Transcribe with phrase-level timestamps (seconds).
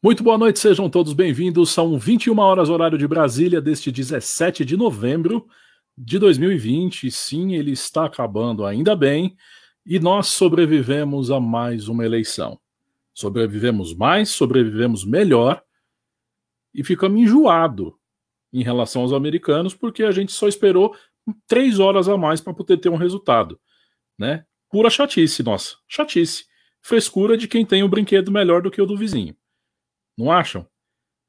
[0.00, 1.70] Muito boa noite, sejam todos bem-vindos.
[1.70, 5.48] São 21 horas, horário de Brasília, deste 17 de novembro
[5.96, 7.10] de 2020.
[7.10, 9.36] Sim, ele está acabando, ainda bem,
[9.84, 12.60] e nós sobrevivemos a mais uma eleição.
[13.12, 15.60] Sobrevivemos mais, sobrevivemos melhor
[16.72, 17.92] e ficamos enjoados
[18.52, 20.94] em relação aos americanos, porque a gente só esperou
[21.48, 23.58] três horas a mais para poder ter um resultado.
[24.16, 24.44] Né?
[24.70, 26.44] Pura chatice, nossa, chatice.
[26.80, 29.36] Frescura de quem tem o um brinquedo melhor do que o do vizinho.
[30.18, 30.66] Não acham?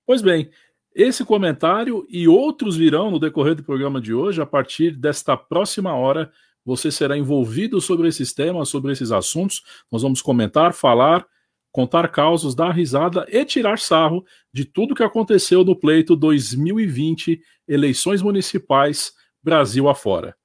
[0.05, 0.49] Pois bem,
[0.95, 4.41] esse comentário e outros virão no decorrer do programa de hoje.
[4.41, 6.31] A partir desta próxima hora,
[6.65, 9.63] você será envolvido sobre esses temas, sobre esses assuntos.
[9.91, 11.25] Nós vamos comentar, falar,
[11.71, 18.23] contar causos, dar risada e tirar sarro de tudo que aconteceu no pleito 2020, eleições
[18.23, 20.35] municipais, Brasil afora.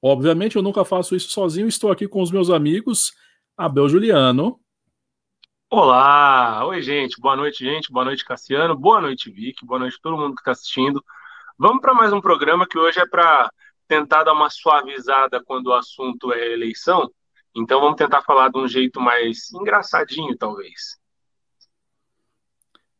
[0.00, 3.12] Obviamente, eu nunca faço isso sozinho, estou aqui com os meus amigos,
[3.56, 4.60] Abel Juliano.
[5.70, 6.64] Olá!
[6.64, 7.20] Oi, gente.
[7.20, 7.92] Boa noite, gente.
[7.92, 8.74] Boa noite, Cassiano.
[8.74, 9.66] Boa noite, Vic.
[9.66, 11.04] Boa noite todo mundo que está assistindo.
[11.58, 13.52] Vamos para mais um programa que hoje é para
[13.86, 17.10] tentar dar uma suavizada quando o assunto é eleição.
[17.54, 20.96] Então vamos tentar falar de um jeito mais engraçadinho, talvez.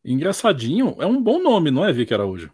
[0.05, 2.53] Engraçadinho é um bom nome, não é, Vic Araújo?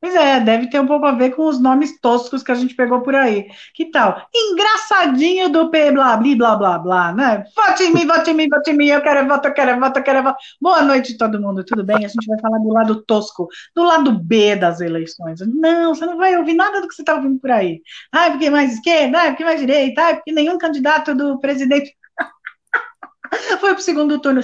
[0.00, 2.74] Pois é, deve ter um pouco a ver com os nomes toscos que a gente
[2.74, 3.48] pegou por aí.
[3.74, 4.26] Que tal?
[4.34, 7.44] Engraçadinho do P, blá, blá, blá, blá, blá, né?
[7.56, 9.98] Vote em mim, vote em mim, vote em mim, eu quero voto, eu quero voto,
[9.98, 10.36] eu quero voto.
[10.60, 12.04] Boa noite, todo mundo, tudo bem?
[12.04, 15.40] A gente vai falar do lado tosco, do lado B das eleições.
[15.46, 17.80] Não, você não vai ouvir nada do que você está ouvindo por aí.
[18.10, 21.94] Ah, porque mais esquerda, ah, porque mais direita, ah, porque nenhum candidato do presidente
[23.60, 24.42] foi para o segundo turno.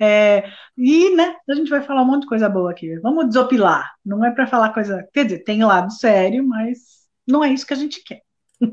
[0.00, 2.98] É, e, né, a gente vai falar um monte de coisa boa aqui.
[3.00, 3.94] Vamos desopilar.
[4.04, 5.06] Não é para falar coisa.
[5.12, 6.78] Quer dizer, tem lado sério, mas
[7.26, 8.22] não é isso que a gente quer.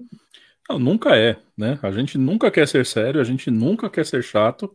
[0.69, 1.77] Não, nunca é, né?
[1.83, 4.73] A gente nunca quer ser sério, a gente nunca quer ser chato.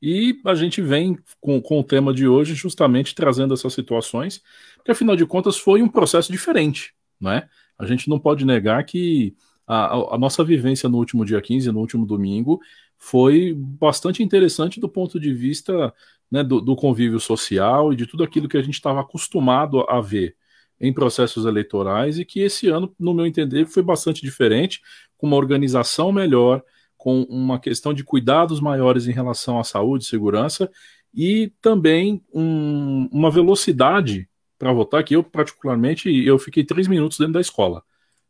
[0.00, 4.42] E a gente vem com, com o tema de hoje justamente trazendo essas situações,
[4.76, 7.48] porque afinal de contas foi um processo diferente, né?
[7.78, 9.34] A gente não pode negar que
[9.66, 12.60] a, a, nossa vivência no último dia 15, no último domingo,
[13.04, 15.92] foi bastante interessante do ponto de vista
[16.30, 20.00] né, do, do, convívio social e de tudo aquilo que a gente estava acostumado a
[20.00, 20.36] ver
[20.80, 24.80] em processos eleitorais e que esse ano, no meu entender, foi bastante diferente,
[25.18, 26.62] com uma organização melhor,
[26.96, 30.70] com uma questão de cuidados maiores em relação à saúde e segurança
[31.12, 37.34] e também um, uma velocidade para votar que eu particularmente eu fiquei três minutos dentro
[37.34, 37.82] da escola.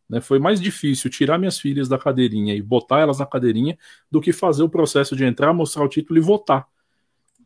[0.09, 0.21] Né?
[0.21, 3.79] Foi mais difícil tirar minhas filhas da cadeirinha e botar elas na cadeirinha
[4.11, 6.67] do que fazer o processo de entrar, mostrar o título e votar.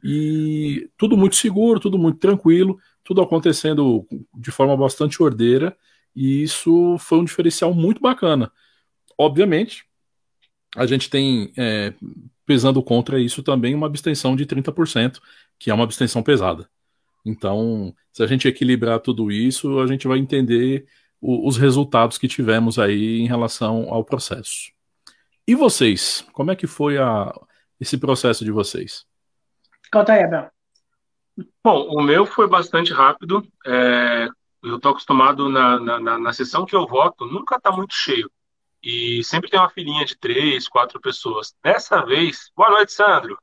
[0.02, 5.76] E tudo muito seguro, tudo muito tranquilo, tudo acontecendo de forma bastante ordeira,
[6.14, 8.50] e isso foi um diferencial muito bacana.
[9.18, 9.84] Obviamente,
[10.76, 11.94] a gente tem, é,
[12.44, 15.20] pesando contra isso também, uma abstenção de 30%,
[15.58, 16.68] que é uma abstenção pesada.
[17.24, 20.86] Então, se a gente equilibrar tudo isso, a gente vai entender
[21.26, 24.70] o, os resultados que tivemos aí em relação ao processo.
[25.46, 26.24] E vocês?
[26.32, 27.32] Como é que foi a,
[27.80, 29.04] esse processo de vocês?
[29.92, 30.48] Conta aí, Abel.
[31.64, 33.44] Bom, o meu foi bastante rápido.
[33.66, 34.28] É,
[34.62, 38.30] eu estou acostumado na, na, na, sessão que eu voto, nunca está muito cheio.
[38.80, 41.52] E sempre tem uma filinha de três, quatro pessoas.
[41.62, 43.36] Dessa vez, boa noite, Sandro.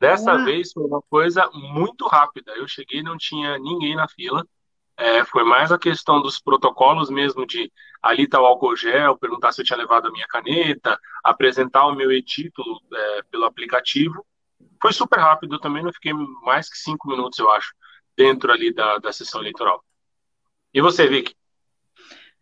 [0.00, 0.44] Dessa Olá.
[0.44, 2.52] vez foi uma coisa muito rápida.
[2.56, 4.44] Eu cheguei, não tinha ninguém na fila.
[4.98, 7.72] É, foi mais a questão dos protocolos mesmo de
[8.02, 11.94] ali tá o álcool gel, perguntar se eu tinha levado a minha caneta, apresentar o
[11.94, 14.26] meu e-título é, pelo aplicativo.
[14.82, 17.72] Foi super rápido, também não fiquei mais que cinco minutos, eu acho,
[18.16, 19.84] dentro ali da, da sessão eleitoral.
[20.74, 21.32] E você, Vicky?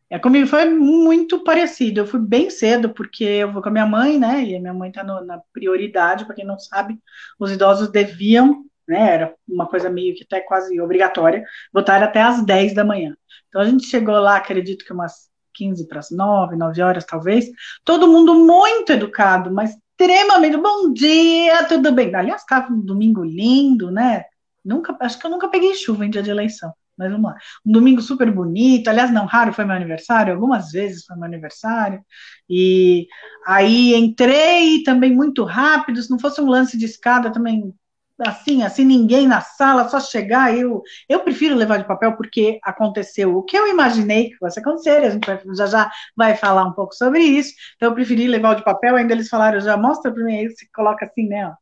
[0.09, 2.01] É, comigo foi muito parecido.
[2.01, 4.43] Eu fui bem cedo, porque eu vou com a minha mãe, né?
[4.45, 6.99] E a minha mãe está na prioridade, para quem não sabe,
[7.39, 9.15] os idosos deviam né?
[9.15, 13.17] Era uma coisa meio que até quase obrigatória, votar até às 10 da manhã.
[13.49, 17.47] Então a gente chegou lá, acredito que umas 15 para as 9, 9 horas talvez,
[17.85, 22.15] todo mundo muito educado, mas extremamente bom dia, tudo bem.
[22.15, 24.25] Aliás, estava um domingo lindo, né?
[24.65, 26.73] Nunca, acho que eu nunca peguei chuva em dia de eleição.
[26.97, 27.37] Mas vamos lá.
[27.65, 28.89] Um domingo super bonito.
[28.89, 32.01] Aliás, não raro foi meu aniversário, algumas vezes foi meu aniversário.
[32.49, 33.07] E
[33.47, 36.03] aí entrei também muito rápido.
[36.03, 37.75] Se não fosse um lance de escada, também
[38.21, 43.37] assim, assim, ninguém na sala, só chegar, eu, eu prefiro levar de papel porque aconteceu
[43.37, 46.73] o que eu imaginei que fosse acontecer, a gente vai, já já vai falar um
[46.73, 50.25] pouco sobre isso, então eu preferi levar de papel, ainda eles falaram, já mostra para
[50.25, 51.53] mim, aí você coloca assim, né, ó,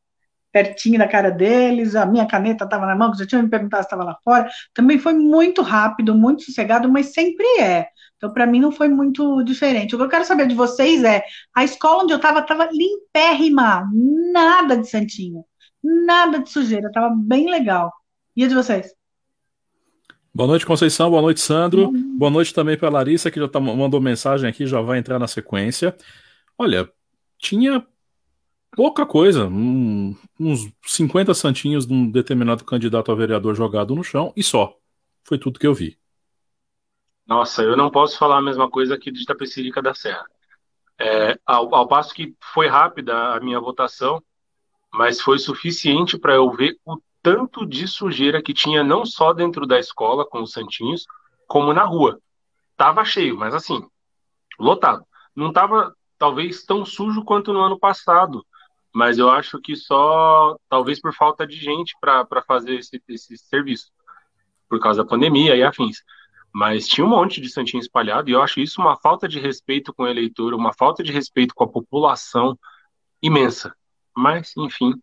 [0.53, 3.87] pertinho da cara deles, a minha caneta estava na mão, já tinha me perguntado se
[3.87, 8.61] estava lá fora, também foi muito rápido, muito sossegado, mas sempre é, então para mim
[8.61, 12.13] não foi muito diferente, o que eu quero saber de vocês é, a escola onde
[12.13, 13.91] eu estava estava limpérrima,
[14.33, 15.45] nada de santinho,
[15.85, 17.93] Nada de sujeira, tava bem legal.
[18.35, 18.95] E a de vocês?
[20.35, 21.11] Boa noite, Conceição.
[21.11, 21.93] Boa noite, Sandro.
[21.93, 25.29] Boa noite também para Larissa, que já tá, mandou mensagem aqui, já vai entrar na
[25.29, 25.95] sequência.
[26.59, 26.91] Olha,
[27.39, 27.87] tinha
[28.73, 34.33] pouca coisa, um, uns 50 santinhos de um determinado candidato a vereador jogado no chão
[34.35, 34.75] e só.
[35.23, 35.99] Foi tudo que eu vi.
[37.27, 40.25] Nossa, eu não posso falar a mesma coisa aqui de Itapecerica da Serra.
[40.99, 44.23] É, ao, ao passo que foi rápida a minha votação,
[44.95, 49.67] mas foi suficiente para eu ver o tanto de sujeira que tinha não só dentro
[49.67, 51.05] da escola com os santinhos,
[51.49, 52.21] como na rua.
[52.77, 53.85] Tava cheio, mas assim,
[54.59, 55.05] lotado.
[55.35, 58.47] Não tava talvez tão sujo quanto no ano passado,
[58.95, 63.91] mas eu acho que só talvez por falta de gente para fazer esse, esse serviço,
[64.69, 66.05] por causa da pandemia e afins.
[66.53, 69.93] Mas tinha um monte de santinho espalhado e eu acho isso uma falta de respeito
[69.93, 72.57] com o eleitor, uma falta de respeito com a população
[73.21, 73.75] imensa.
[74.17, 74.95] Mas, enfim,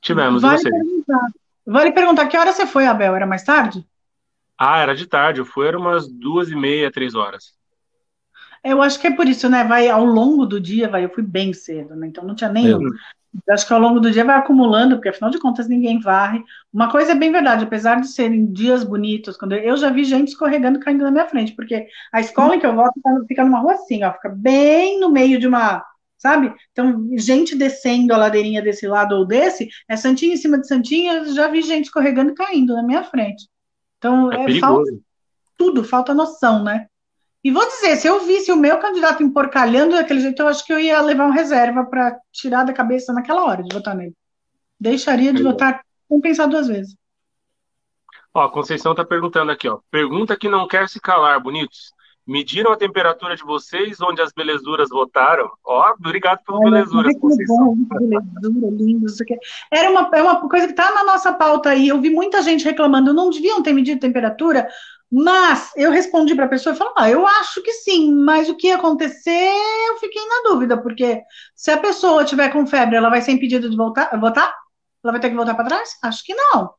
[0.00, 0.70] tivemos vale você.
[0.70, 1.26] Perguntar.
[1.66, 3.14] Vale perguntar, que hora você foi, Abel?
[3.14, 3.86] Era mais tarde?
[4.58, 5.40] Ah, era de tarde.
[5.40, 7.54] Eu fui, era umas duas e meia, três horas.
[8.64, 9.64] Eu acho que é por isso, né?
[9.64, 11.04] Vai ao longo do dia, vai.
[11.04, 12.06] Eu fui bem cedo, né?
[12.06, 12.90] Então não tinha nenhum.
[13.46, 16.42] Eu acho que ao longo do dia vai acumulando, porque afinal de contas ninguém varre.
[16.72, 20.04] Uma coisa é bem verdade, apesar de serem dias bonitos, quando eu, eu já vi
[20.04, 22.94] gente escorregando caindo na minha frente, porque a escola em que eu volto
[23.28, 25.84] fica numa rua assim, ó, fica bem no meio de uma
[26.26, 26.52] sabe?
[26.72, 31.32] Então, gente descendo a ladeirinha desse lado ou desse, é santinho em cima de santinho,
[31.32, 33.48] já vi gente escorregando e caindo na minha frente.
[33.98, 34.90] Então, é, é falta
[35.56, 36.86] tudo, falta noção, né?
[37.44, 40.72] E vou dizer, se eu visse o meu candidato emporcalhando daquele jeito, eu acho que
[40.72, 44.14] eu ia levar um reserva para tirar da cabeça naquela hora de votar nele.
[44.80, 46.96] Deixaria de é votar sem pensar duas vezes.
[48.34, 49.78] Ó, a Conceição está perguntando aqui, ó.
[49.92, 51.94] Pergunta que não quer se calar, bonitos.
[52.26, 55.48] Mediram a temperatura de vocês onde as belezuras votaram?
[55.64, 57.14] Ó, obrigado pelas belezuras.
[57.46, 59.38] Bom, belezura, lindo, isso aqui.
[59.72, 61.86] Era uma, é uma coisa que está na nossa pauta aí.
[61.86, 64.68] Eu vi muita gente reclamando, não deviam ter medido temperatura,
[65.10, 68.56] mas eu respondi para a pessoa e falei, ah, eu acho que sim, mas o
[68.56, 69.52] que ia acontecer,
[69.88, 71.22] eu fiquei na dúvida, porque
[71.54, 74.52] se a pessoa tiver com febre, ela vai ser impedida de voltar, votar?
[75.04, 75.90] Ela vai ter que voltar para trás?
[76.02, 76.74] Acho que não.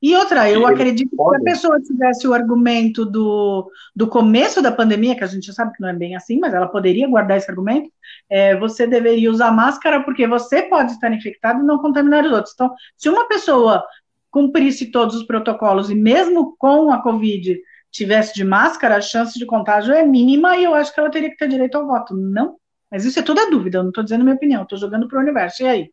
[0.00, 4.70] E outra, eu acredito que se a pessoa tivesse o argumento do, do começo da
[4.70, 7.50] pandemia, que a gente sabe que não é bem assim, mas ela poderia guardar esse
[7.50, 7.90] argumento,
[8.30, 12.54] é, você deveria usar máscara porque você pode estar infectado e não contaminar os outros.
[12.54, 13.84] Então, se uma pessoa
[14.30, 17.60] cumprisse todos os protocolos e mesmo com a Covid
[17.90, 21.30] tivesse de máscara, a chance de contágio é mínima e eu acho que ela teria
[21.30, 22.14] que ter direito ao voto.
[22.14, 22.56] Não?
[22.88, 25.18] Mas isso é tudo a dúvida, eu não estou dizendo minha opinião, estou jogando para
[25.18, 25.62] o universo.
[25.64, 25.82] E aí?
[25.82, 25.90] O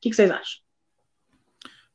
[0.00, 0.61] que, que vocês acham?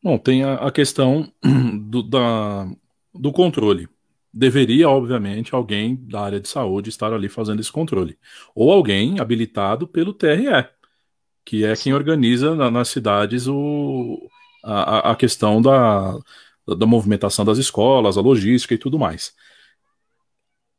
[0.08, 1.30] Bom, tem a, a questão
[1.90, 2.66] do, da,
[3.14, 3.90] do controle.
[4.34, 8.18] Deveria, obviamente, alguém da área de saúde estar ali fazendo esse controle.
[8.56, 10.66] Ou alguém habilitado pelo TRE,
[11.44, 14.30] que é quem organiza na, nas cidades o,
[14.64, 16.18] a, a questão da,
[16.66, 19.36] da movimentação das escolas, a logística e tudo mais.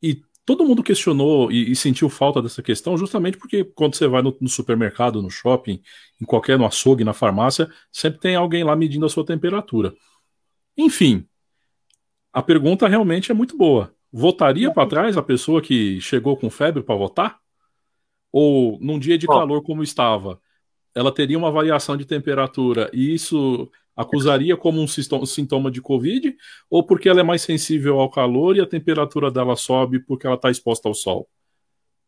[0.02, 4.22] E todo mundo questionou e, e, sentiu falta dessa questão justamente porque quando você vai
[4.22, 5.82] no, no, supermercado, no shopping,
[6.18, 9.94] em qualquer no açougue, na farmácia, sempre tem alguém lá medindo a sua temperatura.
[10.74, 11.28] Enfim,
[12.32, 13.94] a pergunta realmente é muito boa.
[14.10, 17.38] Votaria para trás a pessoa que chegou com febre para votar?
[18.32, 20.40] Ou num dia de calor como estava,
[20.94, 26.36] ela teria uma variação de temperatura e isso acusaria como um sintoma de Covid
[26.70, 30.36] ou porque ela é mais sensível ao calor e a temperatura dela sobe porque ela
[30.36, 31.28] está exposta ao sol?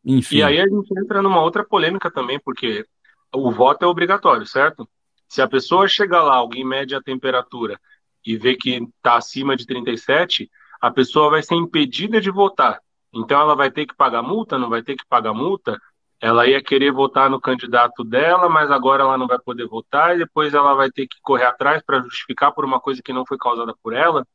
[0.04, 0.36] Enfim.
[0.36, 2.86] E aí a gente entra numa outra polêmica também, porque
[3.34, 4.88] o voto é obrigatório, certo?
[5.28, 7.78] Se a pessoa chega lá, alguém mede a temperatura
[8.24, 10.48] e vê que está acima de 37,
[10.80, 12.80] a pessoa vai ser impedida de votar.
[13.12, 15.76] Então ela vai ter que pagar multa, não vai ter que pagar multa?
[16.20, 20.18] Ela ia querer votar no candidato dela, mas agora ela não vai poder votar, e
[20.18, 23.38] depois ela vai ter que correr atrás para justificar por uma coisa que não foi
[23.38, 24.26] causada por ela.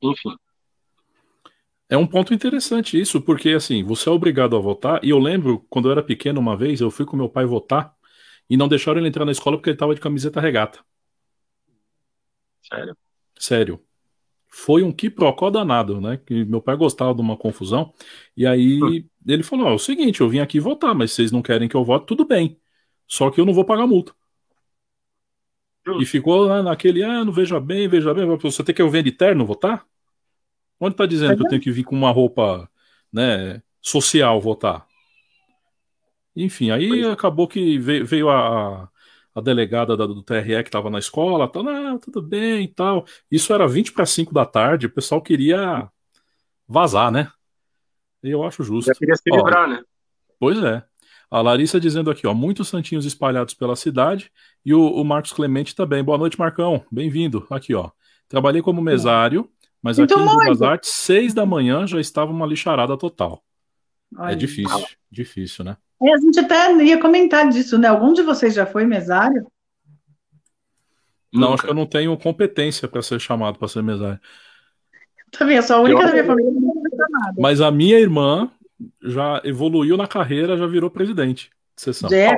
[0.00, 0.34] Enfim.
[1.88, 5.64] É um ponto interessante isso, porque assim, você é obrigado a votar, e eu lembro,
[5.68, 7.94] quando eu era pequeno uma vez, eu fui com meu pai votar,
[8.48, 10.80] e não deixaram ele entrar na escola porque ele estava de camiseta regata.
[12.62, 12.96] Sério?
[13.38, 13.85] Sério
[14.58, 16.16] foi um quiprocó danado, né?
[16.16, 17.92] Que meu pai gostava de uma confusão.
[18.34, 19.04] E aí hum.
[19.26, 21.84] ele falou: é o seguinte, eu vim aqui votar, mas vocês não querem que eu
[21.84, 22.58] vote, tudo bem.
[23.06, 24.14] Só que eu não vou pagar multa.
[25.86, 26.00] Hum.
[26.00, 28.24] E ficou né, naquele, ah, não veja bem, veja bem.
[28.38, 29.84] Você tem que eu venha de terno votar?
[30.80, 32.68] Onde está dizendo é que eu tenho que vir com uma roupa
[33.12, 34.86] né, social votar?
[36.34, 38.88] Enfim, aí acabou que veio, veio a,
[39.36, 43.04] a delegada do TRE que estava na escola, tá, ah, tudo bem e tal.
[43.30, 45.86] Isso era 20 para 5 da tarde, o pessoal queria
[46.66, 47.30] vazar, né?
[48.22, 48.88] E eu acho justo.
[48.88, 49.82] Já queria se livrar, Ó, né?
[50.40, 50.82] Pois é.
[51.30, 54.32] A Larissa dizendo aqui, ó, muitos santinhos espalhados pela cidade
[54.64, 56.02] e o, o Marcos Clemente também.
[56.02, 56.82] Boa noite, Marcão.
[56.90, 57.46] Bem-vindo.
[57.50, 57.90] Aqui, ó.
[58.28, 59.50] Trabalhei como mesário,
[59.82, 63.44] mas aqui em das Artes, seis da manhã já estava uma lixarada total.
[64.20, 65.76] É difícil, difícil, né?
[66.02, 67.88] É, a gente até ia comentar disso, né?
[67.88, 69.46] Algum de vocês já foi mesário?
[71.32, 74.20] Não, acho que eu não tenho competência para ser chamado para ser mesário.
[75.30, 76.06] Também, eu sou a única eu...
[76.06, 77.34] da minha família que não foi chamada.
[77.38, 78.50] Mas a minha irmã
[79.02, 82.10] já evoluiu na carreira, já virou presidente de sessão.
[82.12, 82.34] É.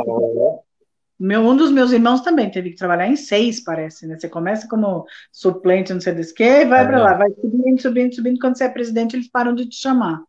[1.18, 4.16] Meu, um dos meus irmãos também teve que trabalhar em seis, parece, né?
[4.16, 6.87] Você começa como suplente, não sei do que, e vai é.
[6.87, 8.38] para lá, vai subindo, subindo, subindo.
[8.38, 10.23] Quando você é presidente, eles param de te chamar.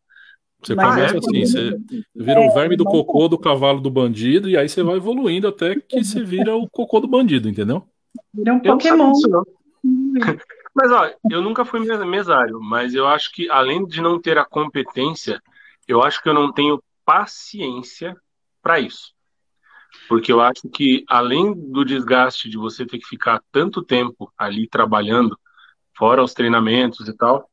[0.61, 4.49] Você Mas começa é, assim, você vira o verme do cocô do cavalo do bandido,
[4.49, 7.87] e aí você vai evoluindo até que você vira o cocô do bandido, entendeu?
[8.33, 9.13] Vira um Pokémon.
[10.75, 14.45] Mas, ó, eu nunca fui mesário, mas eu acho que, além de não ter a
[14.45, 15.41] competência,
[15.87, 18.15] eu acho que eu não tenho paciência
[18.61, 19.13] para isso.
[20.07, 24.69] Porque eu acho que, além do desgaste de você ter que ficar tanto tempo ali
[24.69, 25.37] trabalhando,
[25.97, 27.49] fora os treinamentos e tal,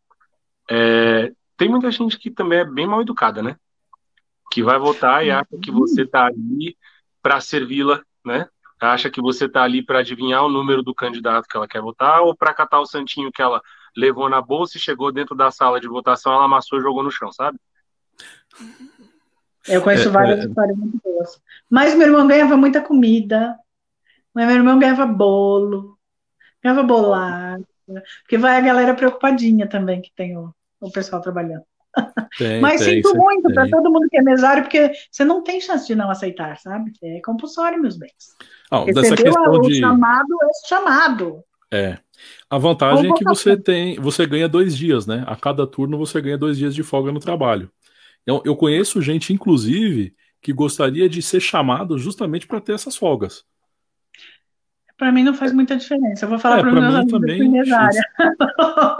[0.70, 3.56] é, tem muita gente que também é bem mal educada, né?
[4.50, 6.76] Que vai votar e acha que você está ali
[7.22, 8.48] para servi-la, né?
[8.80, 12.20] acha que você está ali para adivinhar o número do candidato que ela quer votar
[12.22, 13.60] ou para catar o santinho que ela
[13.96, 17.10] levou na bolsa e chegou dentro da sala de votação, ela amassou e jogou no
[17.10, 17.58] chão, sabe?
[19.66, 20.48] Eu conheço é, várias é...
[20.48, 21.40] histórias muito boas.
[21.68, 23.58] Mas meu irmão ganhava muita comida,
[24.34, 25.98] meu irmão ganhava bolo,
[26.62, 27.64] ganhava bolacha,
[28.22, 31.62] porque vai a galera preocupadinha também que tem o, o pessoal trabalhando.
[32.36, 35.60] Tem, Mas tem, sinto muito para todo mundo que é mesário, porque você não tem
[35.60, 36.92] chance de não aceitar, sabe?
[37.02, 38.36] É compulsório, meus bens.
[38.70, 39.80] Ah, dessa questão o de...
[39.80, 41.42] chamado é chamado.
[41.72, 41.98] É.
[42.48, 45.24] A vantagem é que você tem, você ganha dois dias, né?
[45.26, 47.70] A cada turno você ganha dois dias de folga no trabalho.
[48.26, 53.44] Eu, eu conheço gente, inclusive, que gostaria de ser chamado justamente para ter essas folgas.
[54.96, 56.24] Para mim não faz muita diferença.
[56.24, 57.52] Eu vou falar é, para meus amigos também,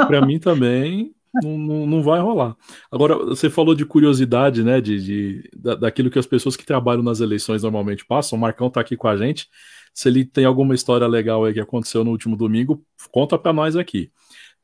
[0.07, 2.57] Para mim também não, não, não, vai rolar.
[2.91, 4.81] Agora, você falou de curiosidade, né?
[4.81, 8.39] De, de da, daquilo que as pessoas que trabalham nas eleições normalmente passam.
[8.39, 9.49] O Marcão está aqui com a gente.
[9.95, 13.77] Se ele tem alguma história legal aí que aconteceu no último domingo, conta para nós
[13.77, 14.11] aqui.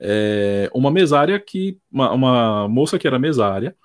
[0.01, 1.79] É, uma mesária que.
[1.91, 3.77] Uma, uma moça que era mesária,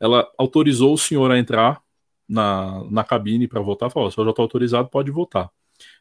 [0.00, 1.80] ela autorizou o senhor a entrar
[2.28, 3.90] na, na cabine para votar.
[3.90, 5.50] Falou: o senhor já está autorizado, pode votar.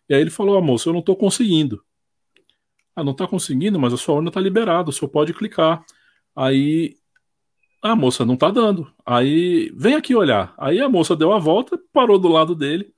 [0.10, 1.84] E aí ele falou: a moça, eu não estou conseguindo.
[2.96, 5.84] Ah, não está conseguindo, mas a sua urna está liberada, o senhor pode clicar.
[6.36, 6.98] Aí
[7.82, 8.92] a moça não tá dando.
[9.06, 10.54] Aí vem aqui olhar.
[10.58, 12.92] Aí a moça deu a volta, parou do lado dele.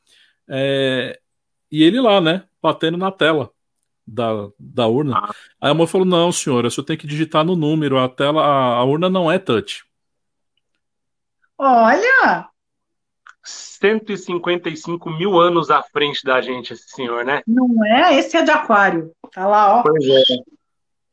[0.48, 1.20] É,
[1.72, 2.46] e ele lá, né?
[2.62, 3.51] Batendo na tela
[4.08, 5.17] da, da urna.
[5.17, 5.36] Ah.
[5.62, 7.98] Aí a moça falou: Não, senhora, você tem que digitar no número.
[7.98, 9.86] A tela, a, a urna não é touch.
[11.58, 12.50] Olha!
[13.44, 17.41] 155 mil anos à frente da gente, esse senhor, né?
[17.48, 18.17] Não é?
[18.17, 19.12] Esse é de aquário.
[19.32, 19.84] Tá lá, ó.
[19.84, 20.22] Pois é.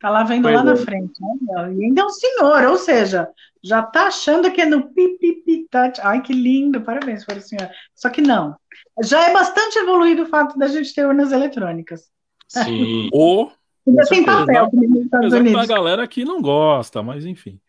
[0.05, 0.63] Tá lá vendo pois lá é.
[0.65, 1.19] na frente.
[1.19, 1.73] Né?
[1.73, 3.27] E ainda é um senhor, ou seja,
[3.63, 5.99] já tá achando que é no pipipi touch.
[6.03, 7.67] Ai, que lindo, parabéns para o senhor.
[7.95, 8.55] Só que não.
[9.01, 12.03] Já é bastante evoluído o fato da gente ter urnas eletrônicas.
[12.47, 13.09] Sim.
[13.11, 13.51] Ou.
[13.87, 15.63] Ainda tem papel, como nos Estados Unidos.
[15.63, 17.59] A galera aqui não gosta, mas enfim.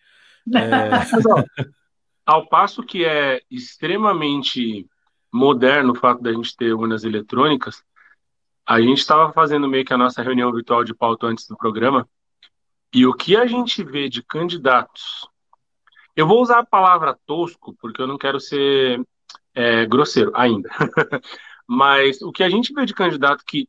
[0.55, 0.91] É...
[2.27, 4.87] ao passo que é extremamente
[5.33, 7.83] moderno o fato da gente ter urnas eletrônicas,
[8.67, 12.07] a gente estava fazendo meio que a nossa reunião virtual de pauta antes do programa,
[12.97, 15.29] e o que a gente vê de candidatos,
[16.17, 19.07] eu vou usar a palavra tosco, porque eu não quero ser
[19.55, 20.71] é, grosseiro ainda,
[21.69, 23.69] mas o que a gente vê de candidato que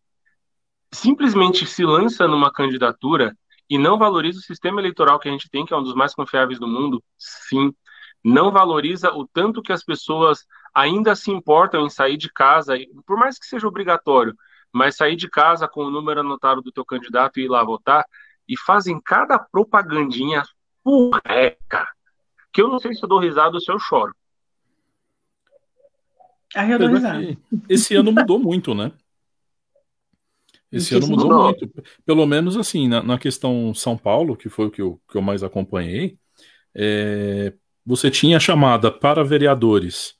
[0.93, 3.37] simplesmente se lança numa candidatura
[3.69, 6.15] e não valoriza o sistema eleitoral que a gente tem, que é um dos mais
[6.15, 7.75] confiáveis do mundo, sim.
[8.23, 13.17] Não valoriza o tanto que as pessoas ainda se importam em sair de casa, por
[13.17, 14.33] mais que seja obrigatório,
[14.71, 18.05] mas sair de casa com o número anotado do teu candidato e ir lá votar,
[18.47, 20.43] e fazem cada propagandinha
[20.83, 21.87] furreca,
[22.53, 24.15] que eu não sei se eu dou risada ou se eu choro.
[26.55, 27.37] Ah, eu dou risada.
[27.67, 28.91] Esse ano mudou muito, né?
[30.71, 31.83] Esse ano mudou, mudou, muito.
[32.05, 35.21] Pelo menos assim, na, na, questão São Paulo, que foi o que eu, que eu
[35.21, 36.17] mais acompanhei,
[36.75, 37.53] é,
[37.85, 40.16] você tinha chamada para vereadores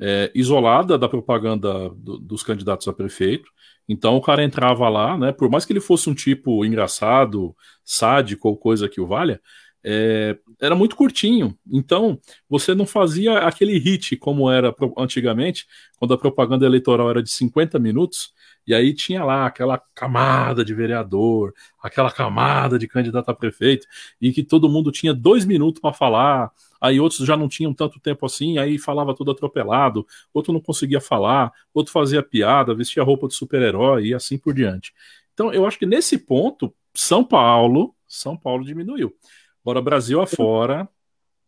[0.00, 3.50] é, isolada da propaganda do, dos candidatos a prefeito,
[3.88, 5.32] então o cara entrava lá, né?
[5.32, 7.54] Por mais que ele fosse um tipo engraçado,
[7.84, 9.40] sádico ou coisa que o valha,
[9.82, 11.58] é, era muito curtinho.
[11.70, 15.66] Então você não fazia aquele hit como era antigamente,
[15.98, 18.32] quando a propaganda eleitoral era de 50 minutos.
[18.66, 21.52] E aí tinha lá aquela camada de vereador,
[21.82, 23.86] aquela camada de candidato a prefeito,
[24.20, 28.00] e que todo mundo tinha dois minutos para falar, aí outros já não tinham tanto
[28.00, 33.28] tempo assim, aí falava tudo atropelado, outro não conseguia falar, outro fazia piada, vestia roupa
[33.28, 34.92] de super-herói e assim por diante.
[35.34, 39.14] Então, eu acho que nesse ponto, São Paulo, São Paulo diminuiu.
[39.62, 40.88] Agora, Brasil afora,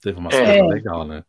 [0.00, 0.58] teve uma é.
[0.60, 1.24] coisa legal, né?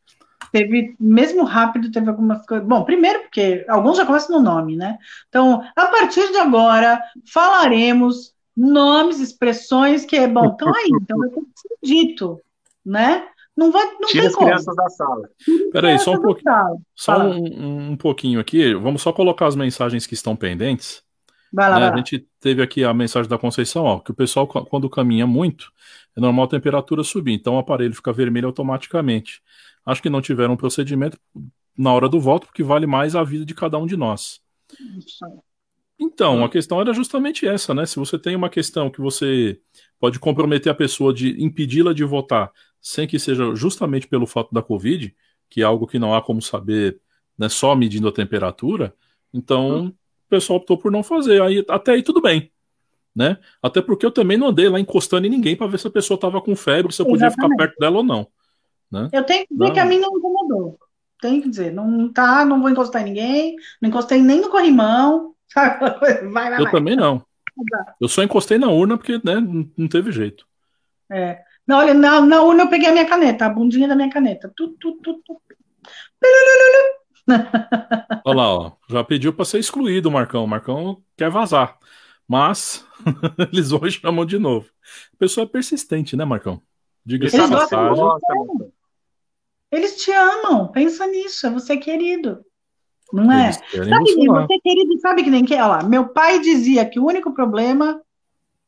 [0.54, 2.66] teve, mesmo rápido, teve algumas coisas.
[2.66, 5.00] Bom, primeiro porque alguns já começam no nome, né?
[5.28, 11.42] Então, a partir de agora, falaremos nomes, expressões que, bom, estão aí, então vai ter
[11.42, 12.40] que ser dito,
[12.86, 13.28] né?
[13.56, 14.48] Não vai, não Tira as como.
[14.48, 15.30] crianças da sala.
[15.72, 16.54] Peraí, só um pouquinho.
[16.96, 18.74] Só um, um, pouquinho aqui.
[18.74, 21.04] Vamos só colocar as mensagens que estão pendentes.
[21.52, 21.82] Vai lá, né?
[21.82, 21.96] vai lá.
[21.96, 25.72] A gente teve aqui a mensagem da Conceição, ó, que o pessoal, quando caminha muito,
[26.18, 29.42] é normal a temperatura subir, então o aparelho fica vermelho automaticamente.
[29.86, 31.18] Acho que não tiveram um procedimento
[31.78, 34.42] na hora do voto, porque vale mais a vida de cada um de nós.
[36.00, 37.86] Então, a questão era justamente essa, né?
[37.86, 39.60] Se você tem uma questão que você
[40.00, 42.52] pode comprometer a pessoa de impedi-la de votar
[42.84, 45.16] sem que seja justamente pelo fato da Covid,
[45.50, 47.00] que é algo que não há como saber
[47.38, 48.94] né, só medindo a temperatura,
[49.34, 49.88] então hum.
[49.88, 51.42] o pessoal optou por não fazer.
[51.42, 52.52] Aí, até aí tudo bem.
[53.16, 53.38] Né?
[53.62, 56.16] Até porque eu também não andei lá encostando em ninguém para ver se a pessoa
[56.16, 57.52] estava com febre, se eu podia Exatamente.
[57.54, 58.28] ficar perto dela ou não.
[58.92, 59.10] Né?
[59.14, 59.74] Eu tenho que dizer não.
[59.74, 60.80] que a mim não incomodou.
[61.22, 65.34] Tenho que dizer, não tá, não vou encostar em ninguém, não encostei nem no corrimão?
[65.56, 65.80] Vai,
[66.32, 66.72] vai, eu vai.
[66.72, 67.24] também não.
[68.02, 69.36] Eu só encostei na urna porque né,
[69.78, 70.48] não teve jeito.
[71.12, 71.44] É.
[71.68, 74.52] Não, olha, na, na urna eu peguei a minha caneta, a bundinha da minha caneta.
[74.56, 75.42] Tu, tu, tu, tu.
[78.26, 80.44] Olha lá, ó, já pediu para ser excluído o Marcão.
[80.44, 81.78] O Marcão quer vazar.
[82.28, 82.86] Mas
[83.52, 84.70] eles hoje chamam de novo.
[85.14, 86.62] A pessoa é persistente, né, Marcão?
[87.06, 88.04] Diga-se passagem.
[89.72, 92.46] Eles te amam, pensa nisso, é você querido.
[93.12, 93.52] Não é?
[93.52, 95.54] Sabe, você querido, sabe que nem que?
[95.54, 98.02] Olha lá, meu pai dizia que o único problema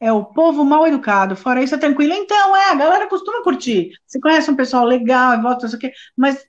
[0.06, 2.14] é o povo mal educado, fora isso é tranquilo.
[2.14, 3.92] Então, é, a galera costuma curtir.
[4.06, 6.46] Você conhece um pessoal legal, vota, isso aqui, mas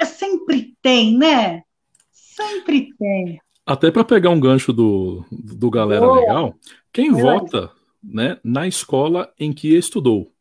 [0.00, 1.62] é, sempre tem, né?
[2.10, 3.38] Sempre tem.
[3.66, 6.20] Até para pegar um gancho do, do galera Boa.
[6.20, 6.54] legal,
[6.90, 7.70] quem vota
[8.02, 10.32] né, na escola em que estudou?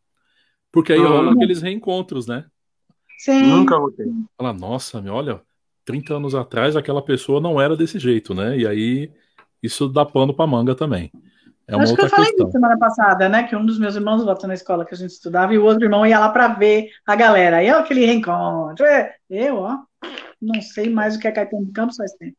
[0.71, 1.07] Porque aí ah.
[1.07, 2.45] rola aqueles reencontros, né?
[3.17, 3.43] Sim.
[3.43, 4.05] Nunca votei.
[4.37, 5.41] Fala, nossa, olha,
[5.83, 8.57] 30 anos atrás aquela pessoa não era desse jeito, né?
[8.57, 9.11] E aí
[9.61, 11.11] isso dá pano pra manga também.
[11.67, 12.51] É uma Acho outra que eu falei questão.
[12.51, 13.43] semana passada, né?
[13.43, 15.85] Que um dos meus irmãos votou na escola que a gente estudava e o outro
[15.85, 17.57] irmão ia lá para ver a galera.
[17.57, 18.85] Aí é aquele reencontro.
[18.85, 19.79] É, eu, ó,
[20.39, 22.37] não sei mais o que é Caetano de Campos faz tempo.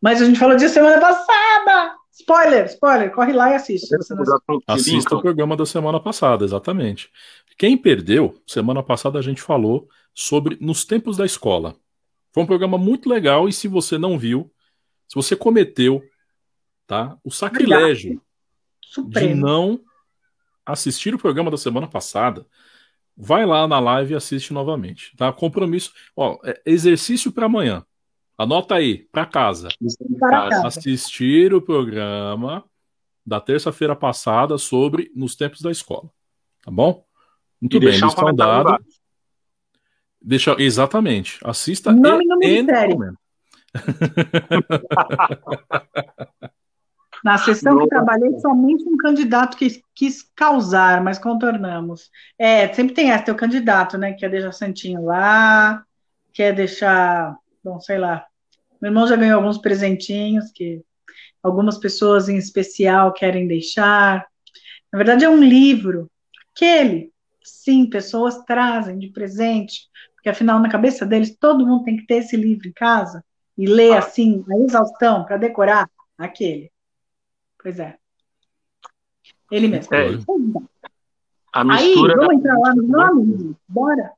[0.00, 1.96] Mas a gente falou disso semana passada!
[2.12, 3.88] Spoiler, spoiler, corre lá e assiste.
[4.66, 7.10] Assista o programa da semana passada, exatamente.
[7.56, 11.74] Quem perdeu, semana passada a gente falou sobre Nos Tempos da Escola.
[12.32, 14.50] Foi um programa muito legal e se você não viu,
[15.08, 16.02] se você cometeu
[16.86, 18.20] tá, o sacrilégio
[19.08, 19.80] de não
[20.64, 22.46] assistir o programa da semana passada,
[23.16, 25.14] vai lá na live e assiste novamente.
[25.16, 25.32] Tá?
[25.32, 25.92] Compromisso.
[26.16, 27.84] Ó, é exercício para amanhã.
[28.36, 29.68] Anota aí, para casa.
[30.18, 30.66] casa.
[30.66, 32.64] Assistir o programa
[33.24, 36.10] da terça-feira passada sobre Nos Tempos da Escola.
[36.64, 37.04] Tá bom?
[37.60, 38.84] Muito e bem, listão dado.
[40.20, 41.38] Deixa, exatamente.
[41.44, 43.16] Assista Nome no ministério.
[47.24, 52.10] Na sessão que trabalhei, somente um candidato que quis causar, mas contornamos.
[52.36, 54.12] É, sempre tem essa, tem o candidato, né?
[54.12, 55.84] Quer deixar Santinho lá,
[56.32, 58.26] quer deixar, bom, sei lá.
[58.80, 60.82] Meu irmão já ganhou alguns presentinhos que
[61.40, 64.26] algumas pessoas em especial querem deixar.
[64.92, 66.10] Na verdade, é um livro
[66.56, 67.12] que ele,
[67.44, 72.16] sim, pessoas trazem de presente, porque afinal, na cabeça deles, todo mundo tem que ter
[72.16, 73.24] esse livro em casa
[73.56, 73.98] e ler ah.
[73.98, 76.71] assim, a exaustão, para decorar aquele.
[77.62, 77.96] Pois é.
[79.50, 79.94] Ele mesmo.
[79.94, 80.06] É.
[81.52, 83.56] A mistura Aí, vamos entrar lá no nome?
[83.68, 84.12] Bora!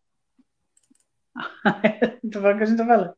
[2.33, 3.14] Tô falando o que a gente tá falando.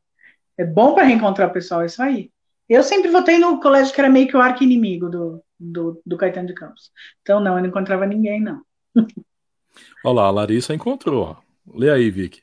[0.56, 2.30] É bom para reencontrar o pessoal, é isso aí.
[2.68, 6.48] Eu sempre votei no colégio que era meio que o arco-inimigo do, do, do Caetano
[6.48, 6.90] de Campos.
[7.20, 8.62] Então, não, eu não encontrava ninguém, não.
[10.02, 11.22] Olha lá, a Larissa encontrou.
[11.22, 11.36] Ó.
[11.74, 12.42] Lê aí, Vicky.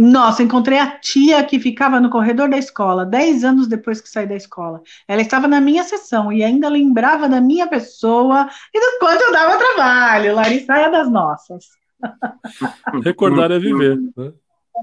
[0.00, 4.28] Nossa, encontrei a tia que ficava no corredor da escola, dez anos depois que saí
[4.28, 4.80] da escola.
[5.08, 9.32] Ela estava na minha sessão e ainda lembrava da minha pessoa e do quanto eu
[9.32, 10.36] dava trabalho.
[10.36, 11.64] Larissa é das nossas.
[13.02, 13.96] Recordar é viver.
[14.16, 14.32] Né?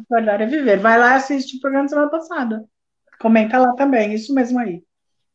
[0.01, 0.79] Recordar é viver.
[0.79, 2.65] Vai lá e assiste o programa da semana passada.
[3.17, 4.83] Comenta lá também, isso mesmo aí.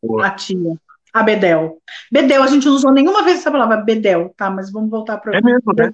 [0.03, 0.27] Boa.
[0.27, 0.79] A tia.
[1.11, 1.79] A Bedel.
[2.13, 4.51] Bedel, a gente não usou nenhuma vez essa palavra Bedel, tá?
[4.51, 5.91] Mas vamos voltar para É mesmo, né?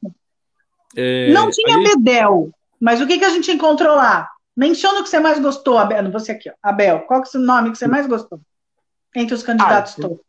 [0.97, 1.85] É, não tinha aí...
[1.85, 2.51] Bedel,
[2.87, 4.31] mas o que, que a gente encontrou lá?
[4.57, 6.09] Menciona o que você mais gostou, Abel.
[6.13, 6.53] Você aqui, ó.
[6.63, 8.41] Abel, qual que é o nome que você mais gostou?
[9.13, 10.21] Entre os candidatos ah, todos.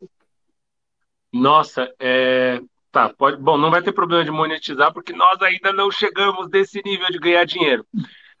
[1.32, 2.60] Nossa, é...
[2.90, 3.36] Tá, pode.
[3.36, 7.20] Bom, não vai ter problema de monetizar, porque nós ainda não chegamos desse nível de
[7.20, 7.86] ganhar dinheiro.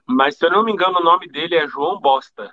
[0.04, 2.52] Mas, se eu não me engano, o nome dele é João Bosta.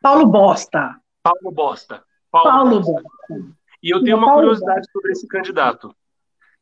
[0.00, 0.94] Paulo Bosta.
[1.24, 2.04] Paulo Bosta.
[2.30, 3.02] Paulo, Paulo Bosta.
[3.28, 3.56] Bosta.
[3.82, 4.92] E eu tenho uma Paulo curiosidade Bosta.
[4.92, 5.92] sobre esse candidato.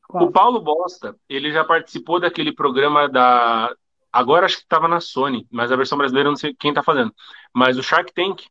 [0.09, 0.25] Qual?
[0.25, 3.75] O Paulo Bosta, ele já participou daquele programa da.
[4.13, 6.83] Agora acho que estava na Sony, mas a versão brasileira eu não sei quem está
[6.83, 7.15] fazendo.
[7.55, 8.43] Mas o Shark Tank,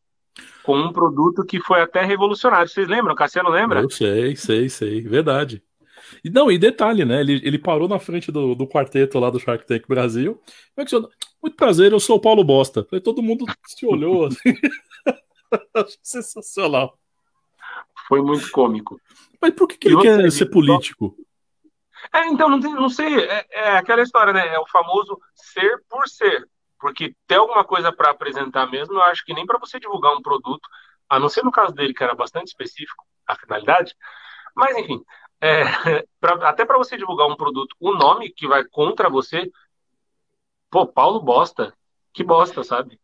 [0.63, 2.67] com um produto que foi até revolucionário.
[2.67, 3.15] Vocês lembram?
[3.15, 3.81] Cassiano lembra?
[3.81, 5.01] Eu sei, sei, sei.
[5.01, 5.61] Verdade.
[6.23, 7.21] E não, e detalhe, né?
[7.21, 10.41] Ele, ele parou na frente do, do quarteto lá do Shark Tank Brasil.
[10.75, 10.95] Como é que
[11.41, 12.85] Muito prazer, eu sou o Paulo Bosta.
[12.91, 14.55] Aí todo mundo se olhou assim.
[16.01, 16.97] Sensacional.
[18.07, 18.99] Foi muito cômico.
[19.41, 21.15] Mas por que, que ele quer ser político?
[22.13, 24.47] É, então, não, tem, não sei, é, é, aquela história, né?
[24.47, 26.47] É o famoso ser por ser.
[26.79, 30.21] Porque ter alguma coisa para apresentar mesmo, eu acho que nem para você divulgar um
[30.21, 30.67] produto,
[31.07, 33.95] a não ser no caso dele, que era bastante específico, a finalidade.
[34.55, 35.03] Mas, enfim,
[35.39, 35.63] é,
[36.19, 39.51] pra, até para você divulgar um produto, o nome que vai contra você,
[40.69, 41.73] pô, Paulo Bosta,
[42.13, 42.99] que bosta, sabe?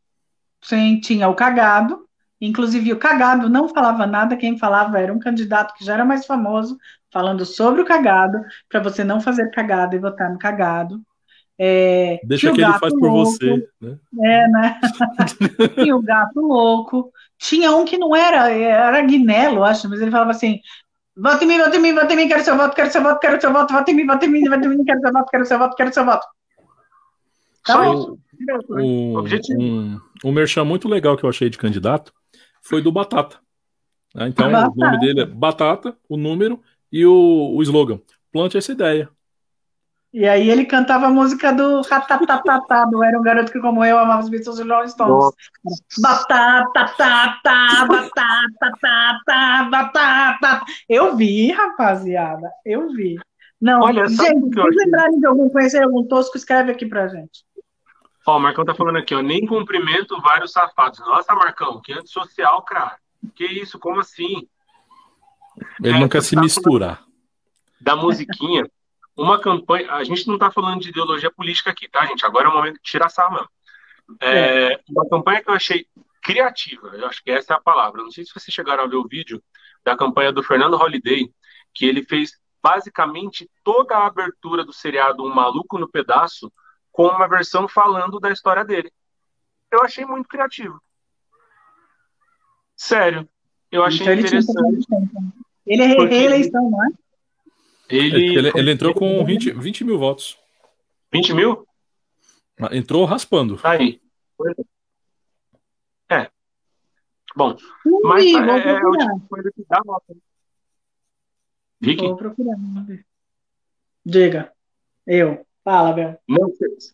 [0.61, 2.06] Sim, tinha o cagado,
[2.39, 6.25] inclusive o cagado não falava nada, quem falava era um candidato que já era mais
[6.25, 6.77] famoso,
[7.11, 11.01] falando sobre o cagado, para você não fazer cagado e votar no cagado.
[11.59, 13.67] É, Deixa que ele faz louco, por você.
[13.81, 13.97] Né?
[14.23, 14.79] É, né?
[15.73, 17.11] tinha o gato louco.
[17.39, 20.59] Tinha um que não era, era Guinelo, acho, mas ele falava assim:
[21.15, 23.19] Vote em mim, vote em mim, vote em mim, quero seu voto, quero seu voto,
[23.19, 25.29] quero seu voto, vote em mim, vote em mim, vote em mim, quero seu voto,
[25.31, 26.27] quero seu voto, quero seu voto.
[27.65, 28.17] Tá bom.
[28.69, 29.23] Um,
[29.59, 32.13] um, um merchan muito legal que eu achei de candidato
[32.67, 33.37] foi do Batata.
[34.13, 34.27] Né?
[34.27, 34.73] Então, Batata.
[34.75, 37.99] o nome dele é Batata, o número e o, o slogan.
[38.31, 39.09] Plante essa ideia.
[40.13, 43.99] E aí ele cantava a música do Ratatatata, do Era um Garoto que Como Eu
[43.99, 45.33] Amava os Beatles e Rolling Stones.
[46.01, 50.65] Batata, tata, batata, tata, batata.
[50.87, 53.17] Eu vi, rapaziada, eu vi.
[53.59, 57.46] Não, Olha, gente, se lembrarem de algum, conhecer algum tosco, escreve aqui pra gente.
[58.27, 60.99] Ó, o Marcão tá falando aqui, ó, nem cumprimento vários safados.
[60.99, 62.97] Nossa, Marcão, que antissocial, cara.
[63.33, 64.45] Que isso, como assim?
[65.81, 67.03] Ele é, não quer se tá misturar.
[67.79, 68.69] Da musiquinha
[69.15, 69.93] uma campanha.
[69.93, 72.25] A gente não está falando de ideologia política aqui, tá, gente?
[72.25, 73.49] Agora é o momento de tirar sarro mesmo.
[74.19, 74.79] É, é.
[74.89, 75.87] Uma campanha que eu achei
[76.21, 78.03] criativa, eu acho que essa é a palavra.
[78.03, 79.41] Não sei se vocês chegaram a ver o vídeo
[79.85, 81.31] da campanha do Fernando Holliday,
[81.73, 86.51] que ele fez basicamente toda a abertura do seriado Um Maluco no Pedaço
[86.97, 88.91] com uma versão falando da história dele.
[89.71, 90.81] Eu achei muito criativo.
[92.75, 93.29] Sério,
[93.71, 94.87] eu achei então, interessante.
[95.63, 96.89] Ele é reeleição, não é?
[97.87, 100.39] Ele, ele, ele entrou com 20, 20 mil votos.
[101.13, 101.67] 20 mil?
[102.59, 103.59] Ah, entrou raspando.
[103.63, 104.01] Aí.
[106.09, 106.31] É.
[107.35, 107.55] Bom,
[107.85, 110.15] Ui, mas é, é, é o tipo de coisa que dá nota.
[111.79, 112.07] Vicky?
[112.07, 112.57] Vou procurar.
[114.03, 114.51] Diga.
[115.05, 115.46] Eu.
[115.67, 116.17] Fala, Bel.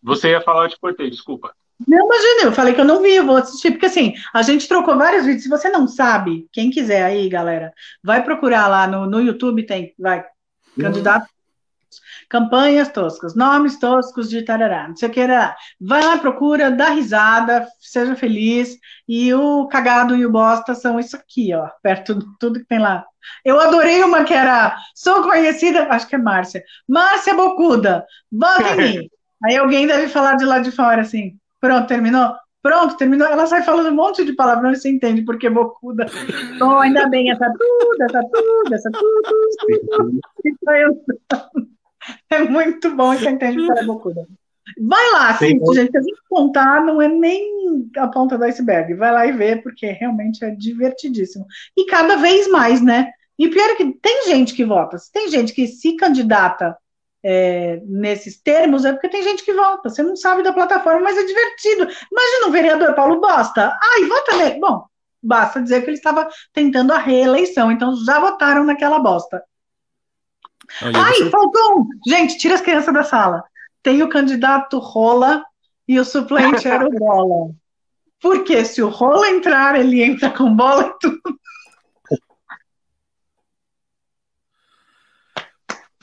[0.01, 1.53] Você ia falar, eu te cortei, desculpa.
[1.87, 4.67] Não, imagina, eu falei que eu não vi, eu vou assistir, porque assim, a gente
[4.67, 5.43] trocou vários vídeos.
[5.43, 7.71] Se você não sabe, quem quiser aí, galera,
[8.03, 10.25] vai procurar lá no, no YouTube, tem, vai,
[10.79, 11.27] Candidato.
[12.29, 15.55] Campanhas toscas, nomes toscos de tarará, não sei o que era.
[15.79, 18.77] Vai lá, procura, dá risada, seja feliz.
[19.07, 22.79] E o cagado e o bosta são isso aqui, ó, perto de tudo que tem
[22.79, 23.05] lá.
[23.43, 28.77] Eu adorei uma que era, sou conhecida, acho que é Márcia, Márcia Bocuda, bota em
[28.77, 29.09] mim.
[29.45, 32.33] Aí alguém deve falar de lá de fora assim, pronto, terminou?
[32.63, 33.27] Pronto, terminou.
[33.27, 36.05] Ela sai falando um monte de palavrão e você entende porque bocuda.
[36.61, 40.21] Oh, ainda bem, essa tudo, essa tudo, essa tudo.
[42.29, 44.27] É muito bom você entende porque ela é bocuda.
[44.79, 48.93] Vai lá, sim, gente, se a gente contar, não é nem a ponta do iceberg.
[48.95, 51.45] Vai lá e vê, porque realmente é divertidíssimo.
[51.77, 53.11] E cada vez mais, né?
[53.37, 56.77] E pior é que tem gente que vota, tem gente que se candidata
[57.23, 59.89] é, nesses termos, é porque tem gente que vota.
[59.89, 61.83] Você não sabe da plataforma, mas é divertido.
[62.11, 63.77] Imagina um vereador Paulo Bosta.
[63.81, 64.59] Ai, vota nele.
[64.59, 64.83] Bom,
[65.21, 69.41] basta dizer que ele estava tentando a reeleição, então já votaram naquela bosta.
[70.81, 71.29] Olha, Ai, você...
[71.29, 71.87] faltou um.
[72.07, 73.43] Gente, tira as crianças da sala.
[73.81, 75.43] Tem o candidato Rola
[75.87, 77.51] e o suplente era o Bola.
[78.21, 81.39] Porque se o Rola entrar, ele entra com bola e tudo.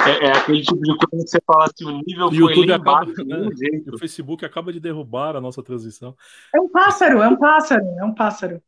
[0.06, 2.72] É, é, aquele tipo de coisa que você fala assim, o nível o foi YouTube
[2.72, 3.48] acaba, né,
[3.92, 6.16] O Facebook acaba de derrubar a nossa transmissão.
[6.54, 8.62] É um pássaro, é um pássaro, é um pássaro.